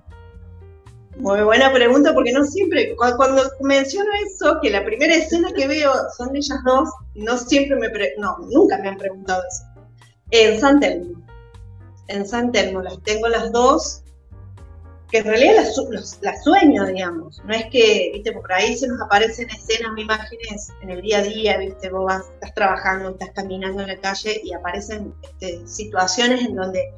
Muy 1.18 1.42
buena 1.44 1.72
pregunta, 1.72 2.14
porque 2.14 2.32
no 2.32 2.44
siempre, 2.44 2.96
cuando 2.96 3.44
menciono 3.62 4.10
eso, 4.26 4.58
que 4.62 4.70
la 4.70 4.84
primera 4.84 5.16
escena 5.16 5.50
que 5.54 5.68
veo 5.68 5.92
son 6.18 6.34
de 6.34 6.40
ellas 6.40 6.60
dos, 6.66 6.90
no 7.14 7.38
siempre 7.38 7.78
me, 7.78 7.90
no, 8.18 8.38
nunca 8.50 8.78
me 8.80 8.90
han 8.90 8.98
preguntado 8.98 9.44
eso. 9.48 9.64
En 10.32 10.60
San 10.60 10.80
Telmo. 10.80 11.22
En 12.08 12.26
San 12.26 12.52
Telmo 12.52 12.82
las 12.82 13.02
tengo 13.04 13.28
las 13.28 13.52
dos 13.52 14.04
que 15.12 15.20
en 15.20 15.26
realidad 15.26 15.64
las, 16.22 16.44
sueño, 16.44 16.86
digamos. 16.88 17.42
No 17.46 17.54
es 17.54 17.66
que, 17.66 18.12
viste, 18.14 18.32
por 18.32 18.52
ahí 18.52 18.76
se 18.76 18.88
nos 18.88 19.02
aparecen 19.02 19.50
escenas 19.50 19.92
o 19.96 19.98
imágenes 20.00 20.72
en 20.82 20.90
el 20.90 21.02
día 21.02 21.20
a 21.20 21.22
día, 21.22 21.58
viste, 21.58 21.90
vos 21.90 22.06
vas, 22.06 22.26
estás 22.34 22.54
trabajando, 22.54 23.10
estás 23.10 23.30
caminando 23.32 23.82
en 23.82 23.90
la 23.90 23.98
calle 23.98 24.42
y 24.44 24.54
aparecen 24.54 25.14
este, 25.22 25.66
situaciones 25.68 26.46
en 26.46 26.56
donde 26.56 26.92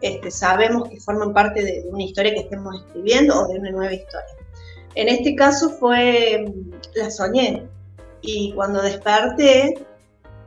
este, 0.00 0.30
sabemos 0.30 0.88
que 0.88 0.98
forman 1.00 1.34
parte 1.34 1.62
de, 1.62 1.84
una 1.86 2.02
historia 2.02 2.32
que 2.32 2.40
estemos 2.40 2.74
escribiendo 2.80 3.42
o 3.42 3.48
de 3.48 3.58
una 3.58 3.70
nueva 3.70 3.92
historia. 3.92 4.34
En 4.94 5.08
este 5.08 5.34
caso 5.34 5.70
fue, 5.70 6.52
la 6.94 7.10
soñé 7.10 7.68
y 8.22 8.52
cuando 8.54 8.82
desperté 8.82 9.74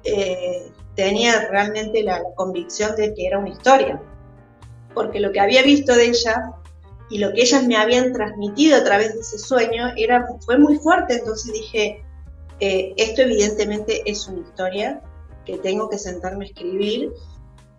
eh, 0.03 0.71
tenía 0.95 1.47
realmente 1.49 2.03
la, 2.03 2.21
convicción 2.35 2.95
de 2.95 3.13
que 3.13 3.27
era 3.27 3.39
una 3.39 3.49
historia, 3.49 4.01
porque 4.93 5.19
lo 5.19 5.31
que 5.31 5.39
había 5.39 5.63
visto 5.63 5.95
de 5.95 6.07
ella 6.07 6.53
y 7.09 7.19
lo 7.19 7.33
que 7.33 7.41
ellas 7.41 7.65
me 7.65 7.75
habían 7.75 8.13
transmitido 8.13 8.77
a 8.77 8.83
través 8.83 9.13
de 9.13 9.21
ese 9.21 9.37
sueño 9.37 9.93
era, 9.97 10.25
fue 10.45 10.57
muy 10.57 10.77
fuerte, 10.77 11.15
entonces 11.15 11.53
dije, 11.53 12.03
eh, 12.59 12.93
esto 12.97 13.23
evidentemente 13.23 14.01
es 14.05 14.27
una 14.27 14.41
historia 14.41 15.01
que 15.45 15.57
tengo 15.57 15.89
que 15.89 15.97
sentarme 15.97 16.45
a 16.45 16.47
escribir 16.47 17.11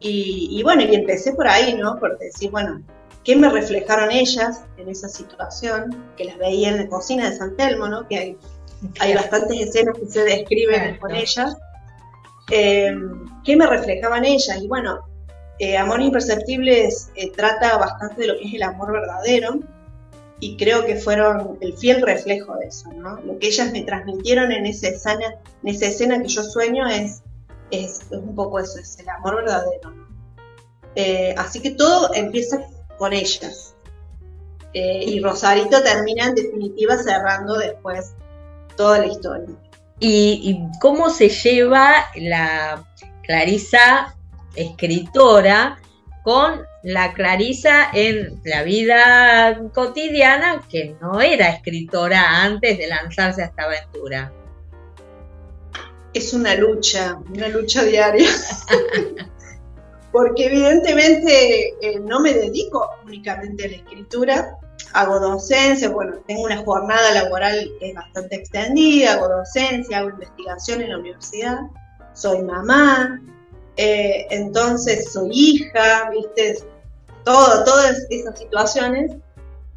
y, 0.07 0.63
bueno, 0.63 0.83
y 0.83 0.95
empecé 0.95 1.33
por 1.33 1.49
ahí, 1.49 1.75
¿no? 1.75 1.99
Por 1.99 2.19
decir, 2.19 2.51
bueno, 2.51 2.83
¿qué 3.25 3.37
me 3.37 3.49
reflejaron 3.49 4.11
ellas 4.11 4.61
en 4.77 4.91
esa 4.91 5.09
situación? 5.09 6.05
Que 6.19 6.27
las 6.27 6.37
veía 6.37 6.69
en 6.69 6.77
la 6.77 6.89
cocina 6.89 7.31
de 7.31 7.37
San 7.37 7.57
Telmo, 7.57 7.89
¿no? 7.89 8.07
Que 8.07 8.19
hay, 8.19 8.37
hay 9.01 9.15
bastantes 9.15 9.59
escenas 9.69 9.99
que 9.99 10.07
se 10.07 10.25
describen 10.25 10.99
con 10.99 11.15
ellas. 11.15 11.57
Eh, 12.51 12.95
¿Qué 13.45 13.57
me 13.57 13.67
reflejaban 13.67 14.27
ellas? 14.27 14.59
Y 14.61 14.69
bueno, 14.69 15.01
eh, 15.59 15.77
Amor 15.77 16.01
Imperceptible 16.01 16.89
eh, 17.15 17.31
trata 17.31 17.77
bastante 17.77 18.23
de 18.23 18.27
lo 18.29 18.39
que 18.39 18.45
es 18.45 18.55
el 18.55 18.63
amor 18.63 18.93
verdadero 18.93 19.61
y 20.41 20.57
creo 20.57 20.85
que 20.85 20.97
fueron 20.97 21.59
el 21.61 21.77
fiel 21.77 22.03
reflejo 22.03 22.57
de 22.57 22.67
eso, 22.67 22.93
¿no? 22.93 23.21
Lo 23.21 23.39
que 23.39 23.49
ellas 23.49 23.73
me 23.73 23.83
transmitieron 23.83 24.53
en 24.53 24.67
esa 24.67 24.89
escena, 24.89 25.35
en 25.63 25.69
esa 25.69 25.87
escena 25.87 26.21
que 26.21 26.29
yo 26.29 26.43
sueño 26.43 26.87
es 26.89 27.23
es, 27.71 28.01
un 28.11 28.35
poco 28.35 28.61
eso, 28.61 28.79
es 28.79 28.99
el 28.99 29.09
amor 29.09 29.37
verdadero. 29.37 29.93
Eh, 30.95 31.35
así 31.37 31.61
que 31.61 31.73
todo 31.73 32.13
empieza 32.15 32.61
con 32.99 33.13
ellas. 33.13 33.75
Y 34.77 35.21
Rosarito 35.21 35.81
termina 35.85 36.27
en 36.27 36.35
definitiva 36.35 36.97
cerrando 36.97 37.57
después 37.59 38.15
toda 38.77 38.99
la 38.99 39.07
historia. 39.07 39.55
¿Y, 40.01 40.61
cómo 40.81 41.11
se 41.11 41.29
lleva 41.29 41.95
la 42.17 42.85
Clarisa 43.23 44.14
escritora 44.57 45.79
con 46.23 46.63
la 46.83 47.13
Clarisa 47.13 47.91
en 47.93 48.41
la 48.45 48.63
vida 48.63 49.61
cotidiana 49.73 50.63
que 50.69 50.97
no 51.01 51.21
era 51.21 51.51
escritora 51.51 52.43
antes 52.43 52.79
de 52.79 52.87
lanzarse 52.87 53.43
a 53.43 53.47
esta 53.47 53.65
aventura? 53.65 54.33
es 56.15 56.33
una 56.33 56.55
lucha, 56.55 57.19
una 57.35 57.49
lucha 57.49 57.83
diaria. 57.83 58.29
Porque 60.13 60.47
evidentemente 60.47 61.75
eh, 61.81 61.99
no 61.99 62.21
me 62.21 62.33
dedico 62.33 62.89
únicamente 63.05 63.65
a 63.65 63.69
la 63.69 63.75
escritura, 63.75 64.57
hago 64.93 65.19
docencia, 65.19 65.91
bueno, 65.91 66.19
tengo 66.29 66.43
una 66.43 66.59
jornada 66.59 67.11
laboral 67.13 67.69
es 67.81 67.95
bastante 67.95 68.37
extendida, 68.37 69.15
hago 69.15 69.29
docencia, 69.29 69.99
hago 69.99 70.11
investigación 70.11 70.83
en 70.83 70.91
la 70.91 70.99
universidad, 70.99 71.59
soy 72.13 72.43
mamá, 72.43 73.21
eh, 73.77 74.27
entonces 74.31 75.13
soy 75.13 75.31
hija, 75.33 76.11
viste, 76.11 76.59
todo, 77.25 77.65
todas 77.65 78.07
esas 78.11 78.39
situaciones. 78.39 79.13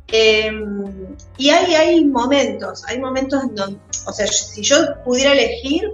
Em, 0.10 1.16
y 1.38 1.50
hay, 1.50 1.76
hay 1.76 2.06
momentos, 2.06 2.84
hay 2.88 3.00
momentos 3.00 3.44
en 3.44 3.56
donde, 3.56 3.80
o 4.06 4.14
sea, 4.14 4.28
si 4.28 4.62
yo 4.62 4.78
pudiera 5.04 5.34
elegir, 5.34 5.92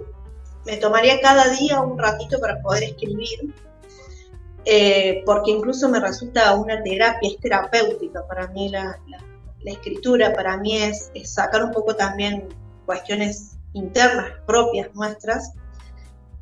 me 0.66 0.78
tomaría 0.78 1.20
cada 1.20 1.50
día 1.50 1.82
un 1.82 1.98
ratito 1.98 2.40
para 2.40 2.62
poder 2.62 2.84
escribir, 2.84 3.54
eh, 4.66 5.24
porque 5.26 5.52
incluso 5.52 5.90
me 5.90 6.00
resulta 6.00 6.54
una 6.56 6.82
terapia, 6.84 7.30
es 7.30 7.38
terapéutica 7.40 8.26
para 8.28 8.48
mí 8.48 8.70
la, 8.70 9.00
escritura, 9.66 10.34
para 10.34 10.58
mí 10.58 10.78
es, 10.78 11.10
sacar 11.24 11.64
un 11.64 11.72
poco 11.72 11.96
también 11.96 12.50
cuestiones 12.86 13.58
internas 13.74 14.32
propias 14.46 14.94
nuestras, 14.94 15.54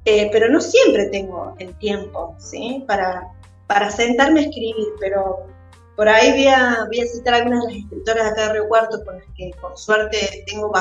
eh, 0.06 0.30
pero 0.32 0.50
no 0.50 0.60
siempre 0.60 1.08
tengo 1.08 1.56
el 1.60 1.76
tiempo 1.76 2.36
¿sí? 2.40 2.84
para, 2.88 3.28
para 3.68 3.92
sentarme 3.92 4.42
a 4.42 4.44
escribir, 4.44 4.88
pero 5.00 5.46
por 5.96 6.10
ahí 6.10 6.32
voy 6.32 6.48
a, 6.48 6.86
voy 6.88 7.02
a 7.02 7.06
citar 7.06 7.36
algunas 7.36 7.62
de 7.62 7.74
las 7.74 7.84
escritoras 7.84 8.24
de 8.24 8.30
acá 8.32 8.48
de 8.48 8.54
Río 8.54 8.68
Cuarto 8.68 9.04
con 9.06 9.18
las 9.18 9.28
que 9.38 9.52
por 9.62 9.78
suerte 9.78 10.44
tengo 10.48 10.72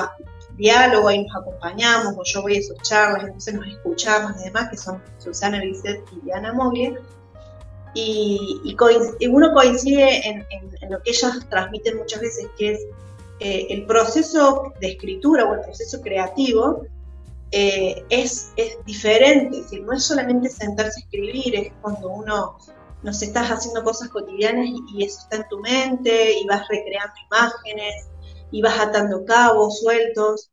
diálogo 0.57 1.11
y 1.11 1.25
nos 1.25 1.37
acompañamos, 1.37 2.15
o 2.17 2.23
yo 2.25 2.43
voy 2.43 2.57
a 2.57 2.59
esas 2.59 2.79
charlas, 2.83 3.25
entonces 3.25 3.55
nos 3.55 3.67
escuchamos 3.67 4.33
y 4.41 4.45
demás, 4.45 4.71
que 4.71 4.77
son 4.77 5.03
Susana 5.19 5.61
Bisset 5.61 6.03
y 6.13 6.25
Diana 6.25 6.53
Moglia. 6.53 6.99
Y, 7.95 8.77
uno 9.29 9.53
coincide 9.53 10.27
en, 10.29 10.47
lo 10.91 11.03
que 11.03 11.11
ellas 11.11 11.47
transmiten 11.49 11.99
muchas 11.99 12.21
veces, 12.21 12.47
que 12.57 12.73
es 12.73 12.81
eh, 13.41 13.67
el 13.71 13.87
proceso 13.87 14.73
de 14.81 14.93
escritura 14.93 15.45
o 15.45 15.55
el 15.55 15.61
proceso 15.61 16.01
creativo 16.01 16.83
eh, 17.53 18.05
es, 18.11 18.53
es 18.57 18.79
diferente, 18.85 19.59
decir, 19.59 19.83
no 19.83 19.93
es 19.93 20.05
solamente 20.05 20.49
sentarse 20.49 21.01
a 21.01 21.05
escribir, 21.05 21.55
es 21.57 21.73
cuando 21.83 22.09
uno 22.09 22.59
nos 23.03 23.23
estás 23.23 23.49
haciendo 23.49 23.83
cosas 23.83 24.09
cotidianas 24.09 24.67
y, 24.67 25.05
eso 25.05 25.21
está 25.23 25.37
en 25.37 25.49
tu 25.49 25.59
mente 25.59 26.39
y 26.39 26.47
vas 26.47 26.67
recreando 26.69 27.15
imágenes 27.27 28.09
y 28.51 28.63
vas 28.63 28.79
atando 28.79 29.25
cabos 29.25 29.81
sueltos. 29.81 30.51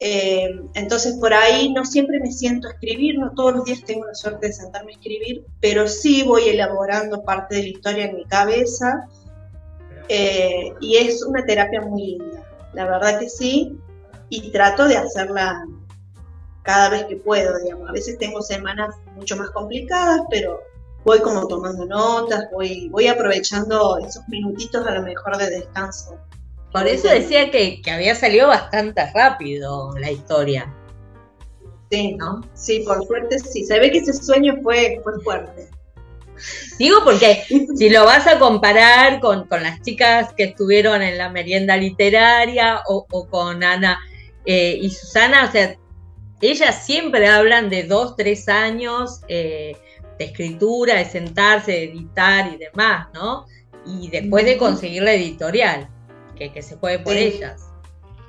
Eh, 0.00 0.60
entonces 0.74 1.16
por 1.20 1.32
ahí 1.32 1.72
no 1.72 1.84
siempre 1.84 2.18
me 2.18 2.32
siento 2.32 2.66
a 2.66 2.72
escribir, 2.72 3.18
no 3.18 3.30
todos 3.34 3.54
los 3.54 3.64
días 3.64 3.84
tengo 3.84 4.04
la 4.04 4.14
suerte 4.14 4.48
de 4.48 4.52
sentarme 4.52 4.92
a 4.92 4.96
escribir, 4.96 5.44
pero 5.60 5.86
sí 5.86 6.24
voy 6.24 6.48
elaborando 6.48 7.22
parte 7.22 7.54
de 7.54 7.62
la 7.62 7.68
historia 7.68 8.04
en 8.06 8.16
mi 8.16 8.24
cabeza 8.24 9.08
eh, 10.08 10.74
y 10.80 10.96
es 10.96 11.22
una 11.22 11.44
terapia 11.44 11.82
muy 11.82 12.18
linda, 12.18 12.44
la 12.72 12.86
verdad 12.86 13.20
que 13.20 13.28
sí, 13.28 13.78
y 14.28 14.50
trato 14.50 14.88
de 14.88 14.96
hacerla 14.96 15.64
cada 16.62 16.90
vez 16.90 17.04
que 17.04 17.16
puedo, 17.16 17.58
digamos. 17.58 17.88
A 17.88 17.92
veces 17.92 18.18
tengo 18.18 18.42
semanas 18.42 18.94
mucho 19.14 19.36
más 19.36 19.50
complicadas, 19.50 20.22
pero 20.30 20.60
voy 21.04 21.20
como 21.20 21.46
tomando 21.48 21.84
notas, 21.86 22.46
voy, 22.52 22.88
voy 22.90 23.08
aprovechando 23.08 23.98
esos 23.98 24.26
minutitos 24.28 24.86
a 24.86 24.92
lo 24.92 25.02
mejor 25.02 25.36
de 25.36 25.50
descanso. 25.50 26.18
Por 26.72 26.86
eso 26.86 27.08
decía 27.08 27.50
que, 27.50 27.82
había 27.92 28.14
salido 28.14 28.48
bastante 28.48 29.02
rápido 29.12 29.94
la 29.98 30.10
historia. 30.10 30.72
Sí, 31.90 32.14
¿no? 32.14 32.40
Sí, 32.54 32.82
por 32.86 33.04
suerte 33.06 33.38
sí. 33.38 33.64
Se 33.64 33.78
ve 33.78 33.90
que 33.90 33.98
ese 33.98 34.14
sueño 34.14 34.54
fue, 34.62 34.98
fue 35.02 35.20
fuerte. 35.20 35.68
Digo 36.78 37.04
porque 37.04 37.44
si 37.76 37.90
lo 37.90 38.06
vas 38.06 38.26
a 38.26 38.38
comparar 38.38 39.20
con, 39.20 39.46
las 39.50 39.82
chicas 39.82 40.32
que 40.32 40.44
estuvieron 40.44 41.02
en 41.02 41.18
la 41.18 41.28
merienda 41.28 41.76
literaria 41.76 42.80
o, 42.86 43.06
con 43.28 43.62
Ana 43.62 44.00
eh, 44.46 44.78
y 44.80 44.90
Susana, 44.90 45.44
o 45.48 45.52
sea, 45.52 45.76
ellas 46.42 46.84
siempre 46.84 47.28
hablan 47.28 47.70
de 47.70 47.84
dos, 47.84 48.16
tres 48.16 48.48
años 48.48 49.20
eh, 49.28 49.76
de 50.18 50.24
escritura, 50.24 50.96
de 50.96 51.04
sentarse, 51.04 51.72
de 51.72 51.84
editar 51.84 52.52
y 52.52 52.58
demás, 52.58 53.08
¿no? 53.14 53.46
Y 53.86 54.10
después 54.10 54.44
de 54.44 54.58
conseguir 54.58 55.04
la 55.04 55.14
editorial 55.14 55.88
que, 56.36 56.62
se 56.62 56.76
puede 56.76 56.98
por 56.98 57.14
ellas. 57.14 57.68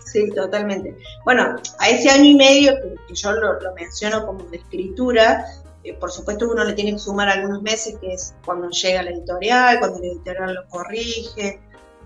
Sí, 0.06 0.30
totalmente. 0.30 0.96
Bueno, 1.26 1.56
a 1.80 1.90
ese 1.90 2.10
año 2.10 2.26
y 2.26 2.36
medio 2.36 2.74
que, 3.08 3.16
yo 3.16 3.32
lo, 3.32 3.58
menciono 3.74 4.26
como 4.26 4.44
de 4.44 4.58
escritura, 4.58 5.46
eh, 5.84 5.94
por 5.94 6.12
supuesto 6.12 6.48
uno 6.50 6.64
le 6.64 6.74
tiene 6.74 6.94
que 6.94 7.00
sumar 7.00 7.30
algunos 7.30 7.64
meses, 7.64 7.98
que 8.00 8.14
es 8.14 8.36
cuando 8.46 8.70
llega 8.70 9.02
la 9.02 9.10
editorial, 9.10 9.80
cuando 9.80 10.00
la 10.00 10.06
editorial 10.06 10.54
lo 10.54 10.68
corrige, 10.68 11.60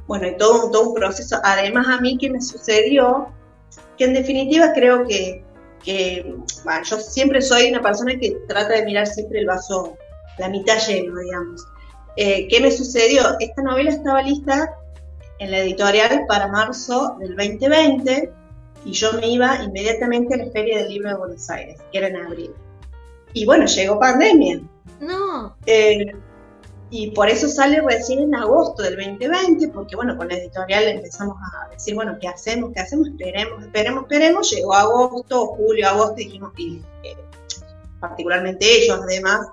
bueno, 0.08 0.28
y 0.28 0.38
todo 0.38 0.68
un, 0.68 0.72
todo 0.72 0.90
un 0.90 0.94
proceso. 0.94 1.42
Además 1.44 1.88
a 1.90 2.00
mí 2.00 2.18
que 2.18 2.30
me 2.30 2.42
sucedió, 2.42 3.28
que 3.98 4.06
en 4.06 4.14
definitiva 4.14 4.72
creo 4.74 5.06
que, 5.06 5.44
bueno, 6.64 6.84
yo 6.84 6.98
siempre 6.98 7.42
soy 7.42 7.70
una 7.70 7.82
persona 7.82 8.14
que 8.20 8.38
trata 8.48 8.74
de 8.74 8.86
mirar 8.86 9.08
siempre 9.08 9.40
el 9.40 9.46
vaso, 9.46 9.98
la 10.38 10.50
mitad 10.50 10.78
lleno, 10.88 11.20
digamos. 11.20 11.66
Eh, 12.16 12.48
¿Qué 12.48 12.60
me 12.60 12.72
sucedió? 12.72 13.24
Esta 13.40 13.62
novela 13.62 13.92
estaba 13.92 14.22
lista 14.22 14.76
en 15.40 15.52
la 15.52 15.60
editorial 15.60 16.26
para 16.28 16.48
marzo 16.48 17.16
del 17.20 17.36
2020 17.36 18.32
y 18.86 18.92
yo 18.92 19.14
me 19.14 19.28
iba 19.28 19.64
inmediatamente 19.64 20.34
a 20.34 20.38
la 20.38 20.52
Feria 20.52 20.80
del 20.80 20.90
Libro 20.90 21.10
de 21.10 21.16
Buenos 21.16 21.50
Aires, 21.50 21.78
que 21.92 21.98
era 21.98 22.08
en 22.08 22.18
abril. 22.18 22.52
Y 23.34 23.46
bueno, 23.46 23.66
llegó 23.66 24.00
pandemia. 24.00 24.62
No. 25.00 25.56
Eh, 25.66 26.12
y 26.90 27.12
por 27.12 27.30
eso 27.30 27.50
sale 27.50 27.82
recién 27.82 28.20
en 28.20 28.36
agosto 28.36 28.82
del 28.82 28.96
2020, 28.96 29.68
porque 29.70 29.96
bueno, 29.96 30.16
con 30.16 30.30
la 30.30 30.36
editorial 30.36 30.86
empezamos 30.86 31.36
a 31.54 31.70
decir, 31.70 31.96
bueno, 31.96 32.18
¿qué 32.20 32.28
hacemos? 32.30 32.72
¿Qué 32.74 32.80
hacemos? 32.80 33.10
Esperemos, 33.10 33.62
esperemos, 33.64 34.04
esperemos. 34.04 34.52
Llegó 34.52 34.74
agosto, 34.74 35.48
julio, 35.48 35.88
agosto, 35.90 36.16
y 36.18 36.26
dijimos, 36.26 36.54
y, 36.58 36.82
eh, 37.04 37.18
particularmente 38.00 38.66
ellos 38.66 39.00
además, 39.02 39.48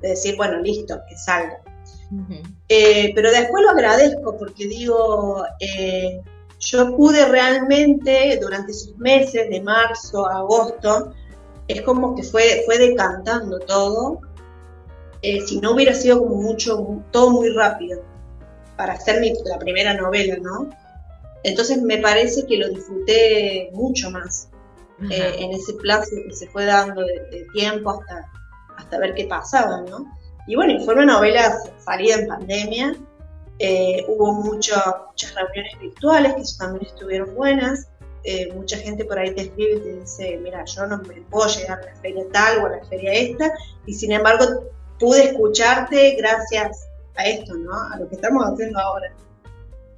de 0.00 0.10
decir, 0.10 0.36
bueno, 0.36 0.58
listo, 0.60 0.98
que 1.08 1.16
salga. 1.16 1.60
Eh, 2.70 3.12
pero 3.14 3.30
después 3.30 3.62
lo 3.62 3.70
agradezco 3.70 4.38
porque 4.38 4.66
digo, 4.66 5.44
eh, 5.60 6.22
yo 6.58 6.96
pude 6.96 7.26
realmente 7.26 8.38
durante 8.40 8.72
esos 8.72 8.96
meses 8.96 9.50
de 9.50 9.60
marzo 9.60 10.26
a 10.26 10.38
agosto, 10.38 11.12
es 11.66 11.82
como 11.82 12.14
que 12.16 12.22
fue, 12.22 12.62
fue 12.64 12.78
decantando 12.78 13.58
todo. 13.60 14.20
Eh, 15.22 15.40
si 15.46 15.60
no 15.60 15.72
hubiera 15.72 15.94
sido 15.94 16.20
como 16.20 16.36
mucho, 16.36 17.02
todo 17.10 17.30
muy 17.30 17.50
rápido 17.50 18.02
para 18.76 18.92
hacer 18.94 19.20
mi, 19.20 19.32
la 19.44 19.58
primera 19.58 19.94
novela, 19.94 20.36
¿no? 20.40 20.70
Entonces 21.42 21.82
me 21.82 21.98
parece 21.98 22.46
que 22.46 22.56
lo 22.56 22.68
disfruté 22.68 23.70
mucho 23.72 24.10
más 24.10 24.48
eh, 25.10 25.36
en 25.38 25.52
ese 25.52 25.74
plazo 25.74 26.10
que 26.26 26.34
se 26.34 26.48
fue 26.48 26.64
dando 26.64 27.02
de, 27.02 27.46
tiempo 27.52 27.90
hasta, 27.90 28.28
hasta 28.76 28.98
ver 28.98 29.14
qué 29.14 29.26
pasaba, 29.26 29.82
¿no? 29.82 30.06
Y 30.46 30.56
bueno, 30.56 30.82
fue 30.84 30.94
una 30.94 31.06
novela 31.06 31.56
salida 31.78 32.16
en 32.16 32.26
pandemia, 32.26 32.96
eh, 33.60 34.04
hubo 34.08 34.32
muchas 34.32 34.82
reuniones 35.34 35.78
virtuales 35.80 36.34
que 36.34 36.58
también 36.58 36.86
estuvieron 36.86 37.34
buenas, 37.34 37.88
eh, 38.24 38.52
mucha 38.52 38.76
gente 38.78 39.04
por 39.04 39.18
ahí 39.18 39.34
te 39.34 39.42
escribe 39.42 39.76
y 39.76 39.80
te 39.80 40.00
dice, 40.00 40.40
mira, 40.42 40.64
yo 40.64 40.86
no 40.86 40.98
me 40.98 41.14
puedo 41.22 41.48
llegar 41.48 41.80
a 41.80 41.86
la 41.86 41.94
feria 41.96 42.24
tal 42.32 42.58
o 42.58 42.66
a 42.66 42.70
la 42.70 42.84
feria 42.86 43.12
esta, 43.12 43.52
y 43.86 43.94
sin 43.94 44.12
embargo 44.12 44.64
pude 44.98 45.24
escucharte 45.24 46.16
gracias 46.16 46.88
a 47.16 47.26
esto, 47.26 47.54
¿no? 47.54 47.72
A 47.92 47.98
lo 47.98 48.08
que 48.08 48.14
estamos 48.14 48.44
haciendo 48.44 48.78
ahora. 48.78 49.12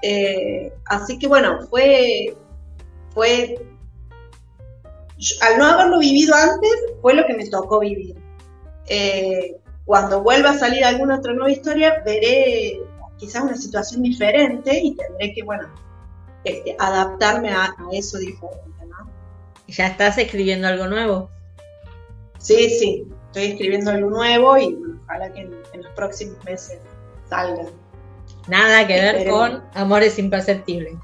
Eh, 0.03 0.73
así 0.87 1.19
que 1.19 1.27
bueno, 1.29 1.67
fue, 1.69 2.37
fue, 3.11 3.63
al 5.43 5.59
no 5.59 5.67
haberlo 5.67 5.99
vivido 5.99 6.35
antes, 6.35 6.73
fue 7.03 7.15
lo 7.15 7.27
que 7.27 7.35
me 7.35 7.49
tocó 7.49 7.81
vivir. 7.81 8.17
Eh, 8.87 9.57
cuando 9.85 10.23
vuelva 10.23 10.51
a 10.51 10.59
salir 10.59 10.85
alguna 10.85 11.19
otra 11.19 11.33
nueva 11.33 11.51
historia, 11.51 12.03
veré 12.05 12.81
quizás 13.19 13.43
una 13.43 13.57
situación 13.57 14.03
diferente 14.03 14.79
y 14.83 14.97
tendré 14.97 15.35
que, 15.35 15.43
bueno, 15.43 15.69
este, 16.45 16.75
adaptarme 16.79 17.51
a, 17.51 17.77
eso 17.93 18.19
diferente, 18.19 18.87
¿no? 18.89 19.11
¿Ya 19.69 19.89
estás 19.89 20.17
escribiendo 20.17 20.69
algo 20.69 20.87
nuevo? 20.87 21.31
Sí, 22.39 22.71
sí, 22.71 23.07
estoy 23.27 23.53
escribiendo 23.53 23.91
algo 23.91 24.09
nuevo 24.09 24.57
y 24.57 24.79
ojalá 25.11 25.33
que 25.33 25.41
en, 25.41 25.83
los 25.83 25.93
próximos 25.95 26.43
meses 26.45 26.79
salga. 27.29 27.65
Nada 28.49 28.87
que 28.87 28.95
ver 28.95 29.29
con 29.29 29.63
Amores 29.75 30.19
Imperceptibles. 30.19 30.95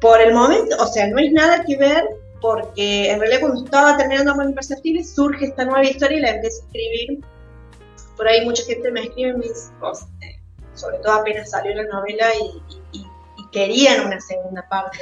Por 0.00 0.20
el 0.20 0.34
momento, 0.34 0.76
o 0.78 0.86
sea, 0.86 1.08
no 1.08 1.18
es 1.18 1.32
nada 1.32 1.64
que 1.64 1.76
ver 1.76 2.04
porque 2.40 3.10
en 3.10 3.20
realidad 3.20 3.40
cuando 3.40 3.64
estaba 3.64 3.96
terminando 3.96 4.32
Amores 4.32 4.50
Imperceptibles 4.50 5.14
surge 5.14 5.46
esta 5.46 5.64
nueva 5.64 5.84
historia 5.84 6.18
y 6.18 6.20
la 6.20 6.30
empecé 6.30 6.62
a 6.62 6.66
escribir. 6.66 7.24
Por 8.16 8.28
ahí 8.28 8.44
mucha 8.44 8.62
gente 8.64 8.90
me 8.90 9.04
escribe 9.04 9.34
mis 9.34 9.72
cosas, 9.80 10.08
eh, 10.20 10.38
sobre 10.74 10.98
todo 10.98 11.14
apenas 11.14 11.50
salió 11.50 11.74
la 11.74 11.84
novela 11.84 12.26
y 12.92 13.03
querían 13.54 14.06
una 14.06 14.20
segunda 14.20 14.66
parte. 14.68 14.98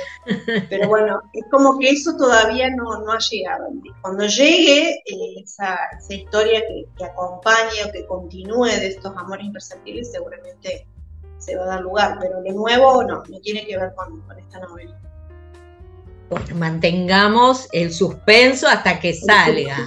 Pero 0.68 0.88
bueno, 0.88 1.20
es 1.32 1.44
como 1.50 1.78
que 1.78 1.88
eso 1.88 2.14
todavía 2.16 2.70
no, 2.70 3.00
no 3.00 3.12
ha 3.12 3.18
llegado. 3.18 3.68
Cuando 4.02 4.26
llegue 4.26 4.90
eh, 4.90 5.42
esa, 5.42 5.76
historia 6.08 6.60
que, 6.60 6.84
que, 6.96 7.04
acompañe 7.04 7.84
o 7.88 7.90
que 7.90 8.06
continúe 8.06 8.66
de 8.66 8.88
estos 8.88 9.16
amores 9.16 9.46
imperceptibles, 9.46 10.12
seguramente 10.12 10.86
se 11.38 11.56
va 11.56 11.64
a 11.64 11.66
dar 11.66 11.80
lugar. 11.80 12.18
Pero 12.20 12.42
de 12.42 12.52
nuevo, 12.52 13.02
no, 13.02 13.24
no 13.26 13.40
tiene 13.40 13.66
que 13.66 13.76
ver 13.78 13.92
con, 13.94 14.22
esta 14.38 14.60
novela. 14.60 15.00
mantengamos 16.54 17.68
el 17.72 17.92
suspenso 17.92 18.68
hasta 18.68 19.00
que 19.00 19.14
salga. 19.14 19.78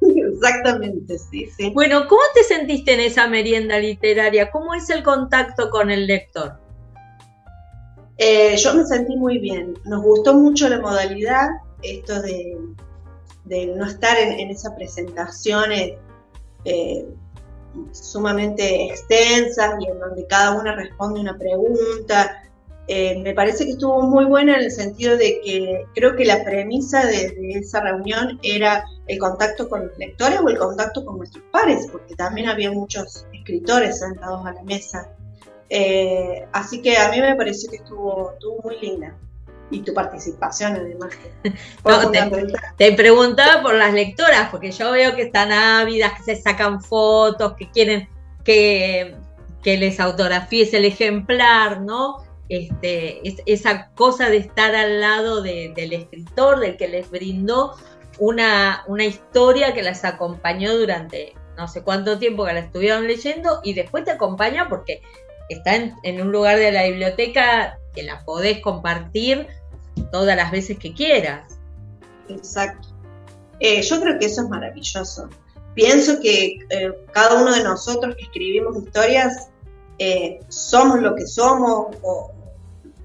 Exactamente, 0.00 1.18
sí, 1.18 1.48
sí. 1.56 1.70
Bueno, 1.70 2.06
¿cómo 2.06 2.20
te 2.34 2.44
sentiste 2.44 2.92
en 2.92 3.00
esa 3.00 3.26
merienda 3.26 3.78
literaria? 3.78 4.50
¿Cómo 4.50 4.74
es 4.74 4.90
el 4.90 5.02
contacto 5.02 5.70
con 5.70 5.90
el 5.90 6.06
lector? 6.06 6.65
Eh, 8.18 8.56
yo 8.56 8.74
me 8.74 8.84
sentí 8.84 9.16
muy 9.16 9.38
bien. 9.38 9.74
Nos 9.84 10.02
gustó 10.02 10.34
mucho 10.34 10.68
la 10.68 10.80
modalidad, 10.80 11.48
esto 11.82 12.22
de, 12.22 12.56
no 13.74 13.86
estar 13.86 14.16
en, 14.18 14.50
esas 14.50 14.72
presentaciones 14.74 15.92
eh, 16.64 17.06
sumamente 17.92 18.86
extensas 18.86 19.74
y 19.80 19.86
en 19.88 19.98
donde 20.00 20.26
cada 20.26 20.52
una 20.52 20.74
responde 20.74 21.20
una 21.20 21.36
pregunta. 21.36 22.42
Eh, 22.88 23.20
me 23.20 23.34
parece 23.34 23.64
que 23.64 23.72
estuvo 23.72 24.00
muy 24.02 24.24
buena 24.26 24.54
en 24.54 24.64
el 24.64 24.70
sentido 24.70 25.16
de 25.16 25.40
que 25.44 25.84
creo 25.94 26.14
que 26.14 26.24
la 26.24 26.44
premisa 26.44 27.04
de, 27.04 27.30
de, 27.32 27.50
esa 27.58 27.80
reunión 27.80 28.38
era 28.42 28.84
el 29.08 29.18
contacto 29.18 29.68
con 29.68 29.88
los 29.88 29.98
lectores 29.98 30.40
o 30.40 30.48
el 30.48 30.56
contacto 30.56 31.04
con 31.04 31.18
nuestros 31.18 31.44
pares, 31.50 31.88
porque 31.90 32.14
también 32.14 32.48
había 32.48 32.70
muchos 32.70 33.26
escritores 33.32 33.98
sentados 33.98 34.46
a 34.46 34.52
la 34.52 34.62
mesa. 34.62 35.10
Eh, 35.68 36.46
así 36.52 36.80
que 36.80 36.96
a 36.96 37.10
mí 37.10 37.20
me 37.20 37.34
pareció 37.34 37.70
que 37.70 37.76
estuvo, 37.76 38.32
estuvo 38.32 38.62
muy 38.62 38.78
linda. 38.80 39.16
Y 39.68 39.80
tu 39.80 39.92
participación, 39.92 40.76
además. 40.76 41.10
te, 42.76 42.92
preguntaba 42.92 43.62
por 43.62 43.74
las 43.74 43.92
lectoras, 43.92 44.48
porque 44.50 44.70
yo 44.70 44.92
veo 44.92 45.16
que 45.16 45.22
están 45.22 45.50
ávidas, 45.50 46.12
que 46.12 46.34
se 46.34 46.40
sacan 46.40 46.80
fotos, 46.80 47.54
que 47.54 47.68
quieren 47.70 48.08
que, 48.44 49.16
que 49.62 49.76
les 49.76 49.98
autografíes 49.98 50.72
el 50.72 50.84
ejemplar, 50.84 51.80
¿no? 51.80 52.24
Este, 52.48 53.22
esa 53.46 53.90
cosa 53.96 54.30
de 54.30 54.36
estar 54.36 54.72
al 54.76 55.00
lado 55.00 55.42
del 55.42 55.92
escritor, 55.92 56.60
del 56.60 56.76
que 56.76 56.86
les 56.86 57.10
brindó 57.10 57.74
una, 58.20 58.84
una 58.86 59.04
historia 59.04 59.74
que 59.74 59.82
las 59.82 60.04
acompañó 60.04 60.76
durante 60.76 61.34
no 61.56 61.66
sé 61.68 61.82
cuánto 61.82 62.18
tiempo 62.18 62.44
que 62.44 62.52
la 62.52 62.60
estuvieron 62.60 63.06
leyendo 63.06 63.60
y 63.64 63.72
después 63.72 64.04
te 64.04 64.10
acompaña 64.12 64.68
porque 64.68 65.02
está 65.48 65.74
en, 65.74 66.20
un 66.20 66.32
lugar 66.32 66.58
de 66.58 66.72
la 66.72 66.84
biblioteca 66.84 67.78
que 67.94 68.02
la 68.02 68.24
podés 68.24 68.60
compartir 68.60 69.46
todas 70.12 70.36
las 70.36 70.50
veces 70.50 70.78
que 70.78 70.92
quieras. 70.92 71.58
Exacto. 72.28 72.88
Eh, 73.60 73.82
yo 73.82 74.00
creo 74.00 74.18
que 74.18 74.26
eso 74.26 74.42
es 74.42 74.48
maravilloso. 74.48 75.28
Pienso 75.74 76.20
que 76.20 76.58
eh, 76.70 76.92
cada 77.12 77.40
uno 77.40 77.54
de 77.54 77.62
nosotros 77.62 78.14
que 78.16 78.24
escribimos 78.24 78.76
historias 78.76 79.48
eh, 79.98 80.40
somos 80.48 81.00
lo 81.00 81.14
que 81.14 81.26
somos, 81.26 81.96
o 82.02 82.32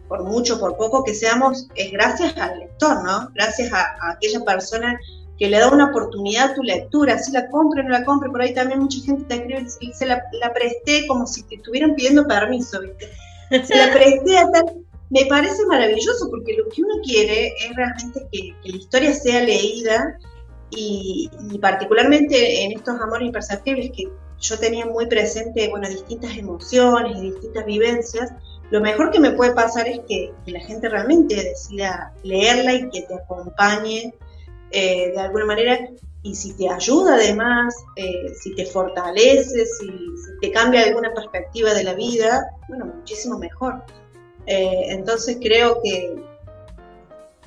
por 0.07 0.23
mucho, 0.23 0.59
por 0.59 0.75
poco 0.75 1.03
que 1.03 1.13
seamos, 1.13 1.67
es 1.75 1.91
gracias 1.91 2.35
al 2.37 2.59
lector, 2.59 3.03
¿no? 3.03 3.29
Gracias 3.33 3.71
a, 3.71 3.81
a 4.01 4.11
aquella 4.11 4.41
persona 4.41 4.99
que 5.41 5.49
le 5.49 5.57
da 5.57 5.71
una 5.71 5.85
oportunidad 5.85 6.51
a 6.51 6.53
tu 6.53 6.61
lectura, 6.61 7.17
si 7.17 7.31
la 7.31 7.49
compre 7.49 7.81
o 7.81 7.83
no 7.85 7.89
la 7.89 8.05
compre, 8.05 8.29
por 8.29 8.43
ahí 8.43 8.53
también 8.53 8.79
mucha 8.81 9.03
gente 9.03 9.23
te 9.23 9.33
escribe 9.33 9.65
y 9.79 9.91
se 9.91 10.05
la, 10.05 10.23
presté 10.53 11.07
como 11.07 11.25
si 11.25 11.41
te 11.41 11.55
estuvieran 11.55 11.95
pidiendo 11.95 12.27
permiso, 12.27 12.79
¿viste? 12.79 13.09
Se 13.65 13.75
la 13.75 13.91
presté 13.91 14.37
a 14.37 14.51
tal... 14.51 14.65
Me 15.09 15.25
parece 15.25 15.65
maravilloso 15.65 16.29
porque 16.29 16.53
lo 16.53 16.69
que 16.69 16.83
uno 16.83 16.93
quiere 17.03 17.47
es 17.47 17.75
realmente 17.75 18.27
que, 18.31 18.53
la 18.69 18.77
historia 18.77 19.15
sea 19.15 19.41
leída 19.41 20.19
y, 20.69 21.27
particularmente 21.59 22.63
en 22.63 22.73
estos 22.73 23.01
amores 23.01 23.25
imperceptibles 23.25 23.89
que 23.97 24.11
yo 24.39 24.59
tenía 24.59 24.85
muy 24.85 25.07
presente, 25.07 25.69
bueno, 25.69 25.89
distintas 25.89 26.37
emociones 26.37 27.17
y 27.17 27.31
distintas 27.31 27.65
vivencias, 27.65 28.31
lo 28.69 28.79
mejor 28.79 29.09
que 29.09 29.19
me 29.19 29.31
puede 29.31 29.55
pasar 29.55 29.87
es 29.87 30.01
que, 30.07 30.31
que 30.45 30.51
la 30.51 30.59
gente 30.59 30.87
realmente 30.87 31.33
decida 31.33 32.13
leerla 32.21 32.75
y 32.75 32.89
que 32.91 33.01
te 33.01 33.15
acompañe 33.15 34.13
eh, 34.71 35.11
de 35.11 35.19
alguna 35.19 35.45
manera, 35.45 35.89
y 36.23 36.35
si 36.35 36.53
te 36.53 36.69
ayuda 36.69 37.15
además, 37.15 37.75
eh, 37.95 38.33
si 38.39 38.55
te 38.55 38.65
fortalece, 38.65 39.65
si, 39.65 39.91
te 40.39 40.51
cambia 40.51 40.83
alguna 40.83 41.13
perspectiva 41.13 41.73
de 41.73 41.83
la 41.83 41.93
vida, 41.93 42.49
bueno, 42.67 42.85
muchísimo 42.85 43.37
mejor. 43.37 43.83
Eh, 44.45 44.85
entonces 44.89 45.37
creo 45.41 45.81
que 45.83 46.15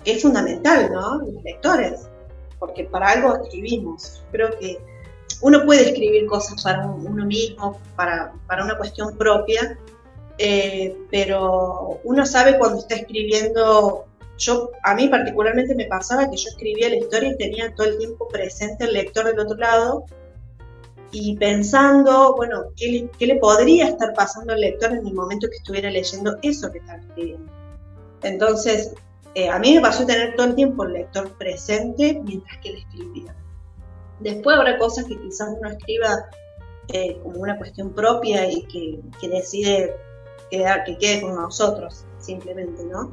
es 0.05 0.23
fundamental, 0.23 0.91
¿no? 0.93 1.19
Los 1.19 1.43
lectores, 1.43 2.09
porque 2.59 2.85
para 2.85 3.09
algo 3.11 3.37
escribimos. 3.43 4.23
Creo 4.31 4.59
que 4.59 4.79
uno 5.41 5.65
puede 5.65 5.89
escribir 5.89 6.27
cosas 6.27 6.63
para 6.63 6.87
uno 6.87 7.25
mismo, 7.25 7.81
para, 7.97 8.33
para 8.47 8.65
una 8.65 8.77
cuestión 8.77 9.17
propia, 9.17 9.79
pero 11.11 12.01
uno 12.05 12.27
sabe 12.27 12.59
cuando 12.59 12.79
está 12.79 12.97
escribiendo 12.97 14.05
yo, 14.45 14.71
a 14.83 14.95
mí 14.95 15.09
particularmente 15.09 15.75
me 15.75 15.87
pasaba 15.87 16.29
que 16.29 16.37
yo 16.37 16.49
escribía 16.49 16.89
la 16.89 16.97
historia 16.97 17.31
y 17.31 17.37
tenía 17.37 17.75
todo 17.75 17.87
el 17.87 17.99
tiempo 17.99 18.29
presente 18.29 18.85
el 18.85 18.93
lector 18.93 19.27
del 19.27 19.39
otro 19.39 19.57
lado 19.57 20.05
y 21.11 21.37
pensando, 21.37 22.35
bueno, 22.37 22.65
¿qué 22.77 23.09
le, 23.21 23.37
podría 23.37 23.89
estar 23.89 24.13
pasando 24.15 24.53
al 24.53 24.61
lector 24.61 24.93
en 24.93 25.07
el 25.07 25.15
momento 25.15 25.49
que 25.49 25.57
estuviera 25.57 25.91
leyendo 25.91 26.37
eso 26.43 26.71
que 26.73 26.79
estaba 26.79 26.99
escribiendo? 26.99 27.53
Entonces, 28.23 28.95
eh, 29.35 29.49
a 29.49 29.59
mí 29.59 29.75
me 29.75 29.81
pasó 29.81 30.05
tener 30.05 30.35
todo 30.35 30.49
el 30.49 30.55
tiempo 30.57 30.85
el 30.85 30.95
lector 30.95 31.31
presente 31.39 32.21
mientras 32.25 32.59
que 32.59 32.71
él 32.71 32.77
escribía. 32.79 33.35
Después 34.21 34.57
habrá 34.57 34.79
cosas 34.79 35.05
que 35.05 35.21
quizás 35.21 35.51
uno 35.57 35.71
escriba 35.71 36.27
eh, 36.89 37.19
como 37.23 37.41
una 37.41 37.57
cuestión 37.59 37.93
propia 37.95 38.51
y 38.51 38.63
que, 38.65 39.01
que 39.21 39.29
decide 39.29 39.95
quedar, 40.51 40.85
que 40.85 40.99
quede 40.99 41.23
con 41.23 41.35
nosotros, 41.37 42.05
simplemente, 42.19 42.85
¿no? 42.85 43.13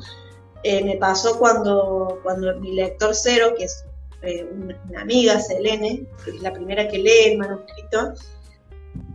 Eh, 0.63 0.83
me 0.83 0.97
pasó 0.97 1.39
cuando, 1.39 2.19
cuando 2.23 2.59
mi 2.59 2.73
lector 2.73 3.15
cero, 3.15 3.53
que 3.57 3.65
es 3.65 3.85
eh, 4.21 4.47
una, 4.53 5.01
amiga, 5.01 5.39
Selene, 5.39 6.05
que 6.23 6.31
es 6.31 6.41
la 6.41 6.53
primera 6.53 6.87
que 6.87 6.99
lee 6.99 7.31
el 7.31 7.37
manuscrito, 7.39 8.13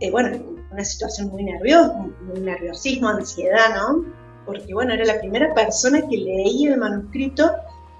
eh, 0.01 0.11
bueno, 0.11 0.37
una 0.71 0.83
situación 0.83 1.29
muy 1.29 1.43
nerviosa, 1.43 1.93
muy 1.93 2.41
nerviosismo, 2.41 3.07
ansiedad, 3.07 3.75
¿no? 3.75 4.05
Porque, 4.45 4.73
bueno, 4.73 4.93
era 4.93 5.05
la 5.05 5.19
primera 5.19 5.53
persona 5.53 6.01
que 6.01 6.17
leía 6.17 6.73
el 6.73 6.79
manuscrito, 6.79 7.51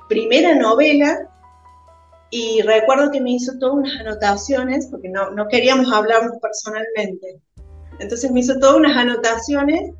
primera 0.09 0.55
novela, 0.55 1.29
y 2.29 2.61
recuerdo 2.63 3.09
que 3.11 3.21
me 3.21 3.31
hizo 3.31 3.57
todas 3.57 3.75
unas 3.75 3.99
anotaciones, 4.01 4.87
porque 4.87 5.07
no, 5.07 5.31
no 5.31 5.47
queríamos 5.47 5.91
hablarnos 5.91 6.37
personalmente. 6.41 7.39
Entonces 7.99 8.29
me 8.31 8.41
hizo 8.41 8.59
todas 8.59 8.75
unas 8.75 8.97
anotaciones 8.97 9.93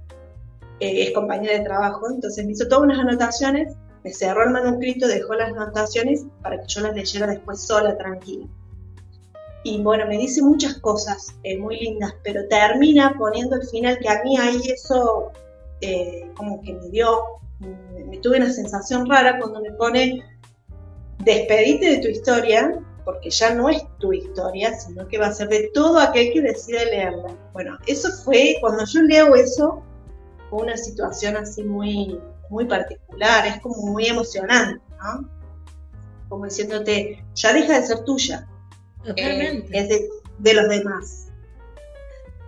eh, 0.80 1.04
es 1.04 1.14
compañera 1.14 1.58
de 1.58 1.66
trabajo, 1.66 2.10
entonces 2.10 2.46
me 2.46 2.52
hizo 2.52 2.68
todas 2.68 2.84
unas 2.84 3.00
anotaciones, 3.00 3.76
me 4.04 4.12
cerró 4.12 4.44
el 4.44 4.52
manuscrito, 4.52 5.08
dejó 5.08 5.34
las 5.34 5.52
anotaciones 5.52 6.26
para 6.42 6.60
que 6.60 6.68
yo 6.68 6.82
las 6.82 6.96
leyera 6.96 7.28
después 7.28 7.62
sola, 7.62 7.98
tranquila. 7.98 8.48
Y 9.64 9.82
bueno, 9.82 10.06
me 10.08 10.18
dice 10.18 10.42
muchas 10.42 10.76
cosas 10.80 11.36
eh, 11.44 11.58
muy 11.58 11.78
lindas, 11.80 12.14
pero 12.24 12.48
termina 12.48 13.16
poniendo 13.18 13.56
el 13.56 13.68
final 13.68 13.98
que 14.00 14.08
a 14.08 14.24
mí 14.24 14.38
ahí 14.38 14.62
eso 14.66 15.32
eh, 15.82 16.32
como 16.36 16.62
que 16.62 16.74
me 16.74 16.90
dio, 16.90 17.22
me 17.60 18.18
tuve 18.20 18.38
una 18.38 18.52
sensación 18.52 19.10
rara 19.10 19.38
cuando 19.40 19.62
me 19.62 19.72
pone, 19.72 20.24
despedite 21.20 21.90
de 21.90 21.98
tu 21.98 22.08
historia, 22.08 22.80
porque 23.04 23.30
ya 23.30 23.54
no 23.54 23.70
es 23.70 23.84
tu 24.00 24.14
historia, 24.14 24.78
sino 24.80 25.08
que 25.08 25.18
va 25.18 25.28
a 25.28 25.34
ser 25.34 25.50
de 25.50 25.70
todo 25.74 26.00
aquel 26.00 26.34
que 26.34 26.42
decide 26.42 26.86
leerla. 26.86 27.36
Bueno, 27.54 27.78
eso 27.88 28.10
fue, 28.24 28.56
cuando 28.60 28.86
yo 28.86 29.02
leo 29.02 29.36
eso, 29.36 29.84
fue 30.50 30.64
una 30.64 30.78
situación 30.78 31.38
así 31.38 31.64
muy, 31.64 32.20
muy 32.50 32.66
particular, 32.66 33.46
es 33.48 33.62
como 33.62 33.76
muy 33.88 34.08
emocionante, 34.08 34.82
¿no? 35.02 35.30
Como 36.30 36.46
diciéndote, 36.46 37.24
ya 37.36 37.54
deja 37.54 37.80
de 37.80 37.88
ser 37.88 38.04
tuya, 38.04 38.48
eh, 39.16 39.64
es 39.72 39.90
de, 40.40 40.54
los 40.54 40.70
demás. 40.70 41.28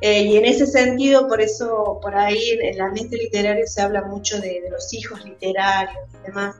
Eh, 0.01 0.23
y 0.23 0.38
en 0.38 0.45
ese 0.45 0.65
sentido, 0.65 1.27
por 1.27 1.41
eso, 1.41 1.99
por 2.01 2.15
ahí 2.15 2.51
en 2.51 2.73
el 2.73 2.81
ambiente 2.81 3.17
literario 3.17 3.67
se 3.67 3.81
habla 3.81 4.03
mucho 4.03 4.39
de, 4.39 4.62
de 4.62 4.69
los 4.69 4.93
hijos 4.93 5.23
literarios 5.25 6.03
y 6.13 6.27
demás. 6.27 6.55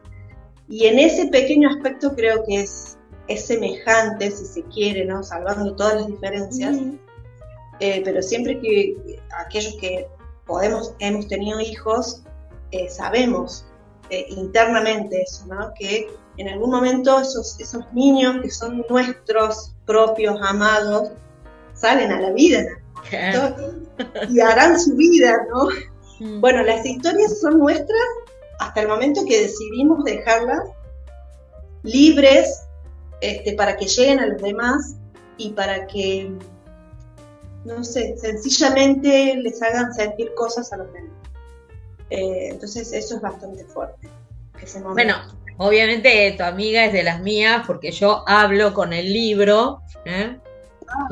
Y 0.70 0.86
en 0.86 1.00
ese 1.00 1.28
pequeño 1.28 1.70
aspecto 1.70 2.16
creo 2.16 2.44
que 2.46 2.62
es, 2.62 2.98
es 3.28 3.46
semejante, 3.46 4.30
si 4.32 4.46
se 4.46 4.64
quiere, 4.64 5.06
¿no? 5.06 5.24
salvando 5.24 5.76
todas 5.76 5.96
las 5.96 6.08
diferencias, 6.08 6.78
eh, 7.80 8.02
pero 8.04 8.22
siempre 8.22 8.60
que 8.60 9.20
aquellos 9.46 9.76
que 9.76 10.08
podemos, 10.50 10.94
hemos 11.00 11.28
tenido 11.28 11.62
hijos, 11.62 12.24
eh, 12.72 12.90
sabemos 12.90 13.66
eh, 14.10 14.26
internamente 14.30 15.22
eso, 15.22 15.46
¿no? 15.46 15.72
que 15.80 16.10
en 16.38 16.50
algún 16.50 16.72
momento 16.72 17.20
esos, 17.20 17.60
esos 17.60 17.84
niños 17.94 18.42
que 18.42 18.50
son 18.50 18.84
nuestros 18.90 19.76
propios, 19.86 20.38
amados, 20.42 21.12
salen 21.74 22.12
a 22.12 22.20
la 22.20 22.32
vida 22.32 22.66
y 24.30 24.40
harán 24.40 24.80
su 24.80 24.96
vida, 24.96 25.38
¿no? 25.50 25.68
Mm. 26.20 26.42
Bueno, 26.42 26.64
las 26.64 26.86
historias 26.86 27.40
son 27.40 27.60
nuestras 27.60 28.00
hasta 28.60 28.82
el 28.82 28.88
momento 28.88 29.22
que 29.26 29.42
decidimos 29.42 30.04
dejarlas 30.04 30.64
libres 31.84 32.68
este, 33.22 33.54
para 33.54 33.78
que 33.78 33.86
lleguen 33.86 34.20
a 34.20 34.28
los 34.28 34.42
demás 34.42 34.96
y 35.38 35.50
para 35.52 35.88
que, 35.88 36.32
no 37.66 37.84
sé, 37.84 38.16
sencillamente 38.18 39.36
les 39.36 39.62
hagan 39.62 39.94
sentir 39.94 40.34
cosas 40.36 40.72
a 40.74 40.78
los 40.78 40.92
demás. 40.94 41.12
Eh, 42.10 42.50
entonces 42.50 42.92
eso 42.92 43.18
es 43.18 43.22
bastante 43.22 43.64
fuerte. 43.66 44.10
bueno, 44.94 45.16
obviamente 45.58 46.34
tu 46.38 46.44
amiga 46.44 46.86
es 46.86 46.94
de 46.94 47.04
las 47.04 47.22
mías 47.22 47.64
porque 47.68 47.92
yo 47.92 48.24
hablo 48.28 48.74
con 48.74 48.94
el 48.94 49.12
libro. 49.12 49.82
¿eh? 50.06 50.38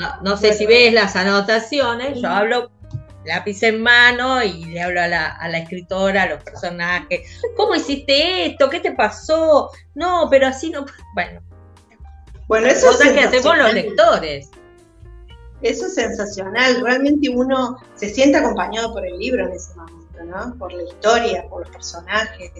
Ah, 0.02 0.20
no, 0.24 0.38
sé 0.38 0.54
si 0.54 0.66
ves 0.66 0.94
las 0.94 1.16
anotaciones, 1.16 2.20
yo 2.20 2.30
hablo 2.30 2.72
lápiz 3.26 3.62
en 3.62 3.82
mano 3.82 4.42
y 4.42 4.66
le 4.66 4.82
hablo 4.82 5.02
a 5.02 5.08
la, 5.08 5.28
a 5.28 5.50
la, 5.50 5.60
escritora, 5.60 6.24
a 6.24 6.30
los 6.30 6.44
personajes. 6.44 7.42
¿Cómo 7.56 7.76
hiciste 7.76 8.46
esto? 8.46 8.70
¿Qué 8.70 8.80
te 8.80 8.94
pasó? 8.94 9.70
No, 9.94 10.28
pero 10.30 10.48
así 10.48 10.70
no. 10.70 10.86
Bueno, 11.14 11.42
bueno, 12.48 12.68
eso 12.68 12.92
es 12.92 13.12
que 13.12 13.20
hacemos 13.20 13.58
los 13.58 13.74
lectores. 13.74 14.50
Eso 15.62 15.88
es 15.88 15.96
sensacional, 15.96 16.82
realmente 16.82 17.30
uno 17.30 17.78
se 17.96 18.10
siente 18.10 18.38
acompañado 18.38 18.94
por 18.94 19.06
el 19.06 19.18
libro 19.18 19.48
en 19.48 19.54
ese 19.54 19.74
momento, 19.76 20.24
¿no? 20.24 20.56
Por 20.58 20.72
la 20.72 20.84
historia, 20.84 21.48
por 21.50 21.62
los 21.62 21.70
personajes. 21.70 22.52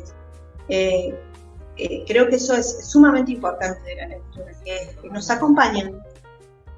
Eh, 0.68 1.14
eh, 1.78 2.04
creo 2.08 2.28
que 2.28 2.38
eso 2.38 2.56
es 2.56 2.90
sumamente 2.90 3.32
importante 3.34 3.82
de 3.84 3.96
la 3.98 4.08
lectura, 4.08 4.52
que, 4.66 5.10
nos 5.12 5.30
acompañan, 5.30 6.02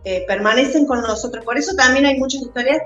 eh, 0.04 0.26
permanecen 0.28 0.86
con 0.86 1.02
nosotros. 1.02 1.46
Por 1.46 1.58
eso 1.58 1.74
también 1.76 2.06
hay 2.06 2.20
muchas 2.20 2.42
historias 2.42 2.82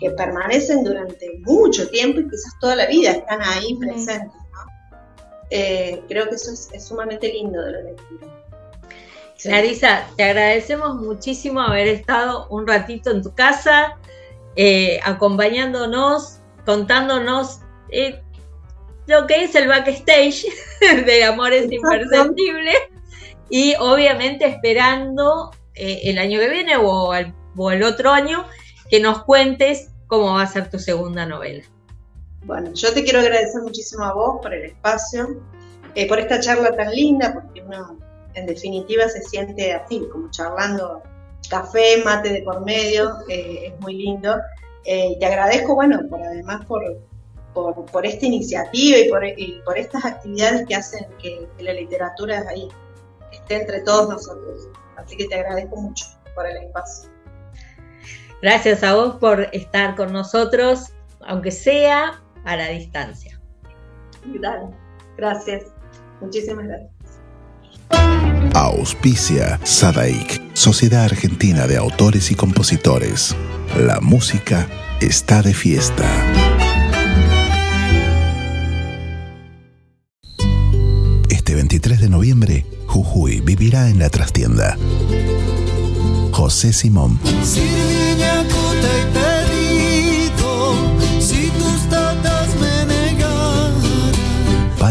que 0.00 0.10
permanecen 0.12 0.82
durante 0.82 1.38
mucho 1.44 1.88
tiempo 1.90 2.20
y 2.20 2.24
quizás 2.28 2.54
toda 2.58 2.76
la 2.76 2.86
vida 2.86 3.12
están 3.12 3.42
ahí 3.42 3.74
presentes. 3.74 4.32
¿no? 4.32 6.06
creo 6.08 6.28
que 6.28 6.34
eso 6.34 6.52
es, 6.52 6.70
es 6.72 6.86
sumamente 6.86 7.30
lindo 7.30 7.62
de 7.62 7.72
la 7.72 7.80
lectura. 7.82 8.45
Larisa, 9.44 10.06
te 10.16 10.24
agradecemos 10.24 10.96
muchísimo 10.96 11.60
haber 11.60 11.88
estado 11.88 12.48
un 12.48 12.66
ratito 12.66 13.10
en 13.10 13.22
tu 13.22 13.34
casa, 13.34 13.98
eh, 14.56 14.98
acompañándonos, 15.04 16.38
contándonos 16.64 17.60
eh, 17.90 18.22
lo 19.06 19.26
que 19.26 19.44
es 19.44 19.54
el 19.54 19.68
backstage 19.68 20.46
de 21.06 21.24
Amores 21.24 21.70
Imperceptibles 21.70 22.76
y 23.50 23.74
obviamente 23.78 24.46
esperando 24.46 25.50
eh, 25.74 26.00
el 26.04 26.18
año 26.18 26.40
que 26.40 26.48
viene 26.48 26.76
o 26.76 27.14
el, 27.14 27.82
otro 27.82 28.10
año 28.10 28.46
que 28.88 29.00
nos 29.00 29.22
cuentes 29.24 29.90
cómo 30.06 30.34
va 30.34 30.42
a 30.42 30.46
ser 30.46 30.70
tu 30.70 30.78
segunda 30.78 31.26
novela. 31.26 31.62
Bueno, 32.44 32.72
yo 32.72 32.92
te 32.92 33.04
quiero 33.04 33.20
agradecer 33.20 33.60
muchísimo 33.62 34.04
a 34.04 34.14
vos 34.14 34.38
por 34.40 34.54
el 34.54 34.64
espacio, 34.66 35.42
por 36.08 36.18
esta 36.18 36.40
charla 36.40 36.76
tan 36.76 36.92
linda, 36.92 37.32
porque 37.32 37.62
uno 37.62 37.98
en 38.36 38.46
definitiva 38.46 39.08
se 39.08 39.22
siente 39.22 39.72
así, 39.72 40.06
como 40.12 40.30
charlando 40.30 41.02
café, 41.48 42.02
mate 42.04 42.32
de 42.32 42.42
por 42.42 42.64
medio, 42.64 43.16
eh, 43.28 43.68
es 43.72 43.80
muy 43.80 43.94
lindo. 43.94 44.36
Eh, 44.84 45.16
te 45.18 45.26
agradezco, 45.26 45.74
bueno, 45.74 46.00
por 46.08 46.22
además 46.22 46.64
por, 46.66 46.82
por, 47.54 48.06
esta 48.06 48.26
iniciativa 48.26 48.98
y 48.98 49.08
por, 49.08 49.22
por, 49.64 49.78
estas 49.78 50.04
actividades 50.04 50.66
que 50.66 50.74
hacen 50.74 51.06
que, 51.20 51.48
la 51.58 51.72
literatura 51.72 52.44
ahí 52.48 52.68
esté 53.32 53.56
entre 53.62 53.80
todos 53.80 54.08
nosotros. 54.08 54.68
Así 54.96 55.16
que 55.16 55.26
te 55.26 55.34
agradezco 55.34 55.76
mucho 55.76 56.04
por 56.34 56.46
el 56.46 56.58
espacio. 56.58 57.10
Gracias 58.42 58.82
a 58.82 58.94
vos 58.94 59.16
por 59.16 59.48
estar 59.52 59.96
con 59.96 60.12
nosotros, 60.12 60.92
aunque 61.20 61.50
sea 61.50 62.22
a 62.44 62.56
la 62.56 62.68
distancia. 62.68 63.40
Gracias. 65.16 65.64
Muchísimas 66.20 66.66
gracias. 66.66 66.95
Auspicia 68.54 69.60
Sadaik, 69.64 70.42
Sociedad 70.54 71.04
Argentina 71.04 71.66
de 71.66 71.76
Autores 71.76 72.30
y 72.30 72.34
Compositores. 72.34 73.36
La 73.78 74.00
música 74.00 74.68
está 75.00 75.42
de 75.42 75.54
fiesta. 75.54 76.04
Este 81.28 81.54
23 81.54 82.00
de 82.00 82.08
noviembre, 82.08 82.66
Jujuy 82.86 83.40
vivirá 83.40 83.88
en 83.88 83.98
la 83.98 84.10
trastienda. 84.10 84.76
José 86.32 86.72
Simón. 86.72 87.18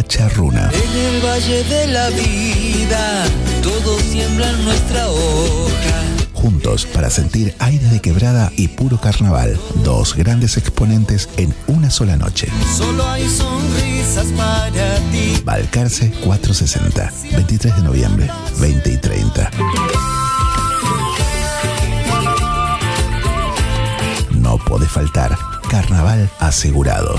Pacharruna. 0.05 0.69
En 0.71 1.15
el 1.15 1.25
valle 1.25 1.63
de 1.63 1.87
la 1.87 2.09
vida 2.11 3.25
todos 3.63 3.99
siembran 4.03 4.63
nuestra 4.63 5.09
hoja. 5.09 6.03
Juntos 6.31 6.85
para 6.85 7.09
sentir 7.09 7.55
aire 7.57 7.87
de 7.87 7.99
quebrada 7.99 8.51
y 8.55 8.67
puro 8.67 9.01
carnaval. 9.01 9.59
Dos 9.83 10.13
grandes 10.13 10.57
exponentes 10.57 11.27
en 11.37 11.55
una 11.65 11.89
sola 11.89 12.17
noche. 12.17 12.47
Solo 12.77 13.03
hay 13.09 13.27
sonrisas 13.27 14.27
para 14.37 14.95
ti. 15.11 15.41
Balcarce 15.43 16.11
460. 16.23 17.11
23 17.35 17.75
de 17.75 17.81
noviembre, 17.81 18.29
20 18.59 18.93
y 18.93 18.97
30. 18.97 19.51
No 24.33 24.59
puede 24.59 24.87
faltar. 24.87 25.35
Carnaval 25.67 26.29
asegurado. 26.39 27.15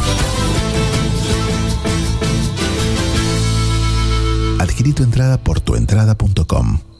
Adquirí 4.67 4.93
tu 4.93 5.05
entrada 5.05 5.39
por 5.39 5.61
tuentrada.com. 5.61 6.96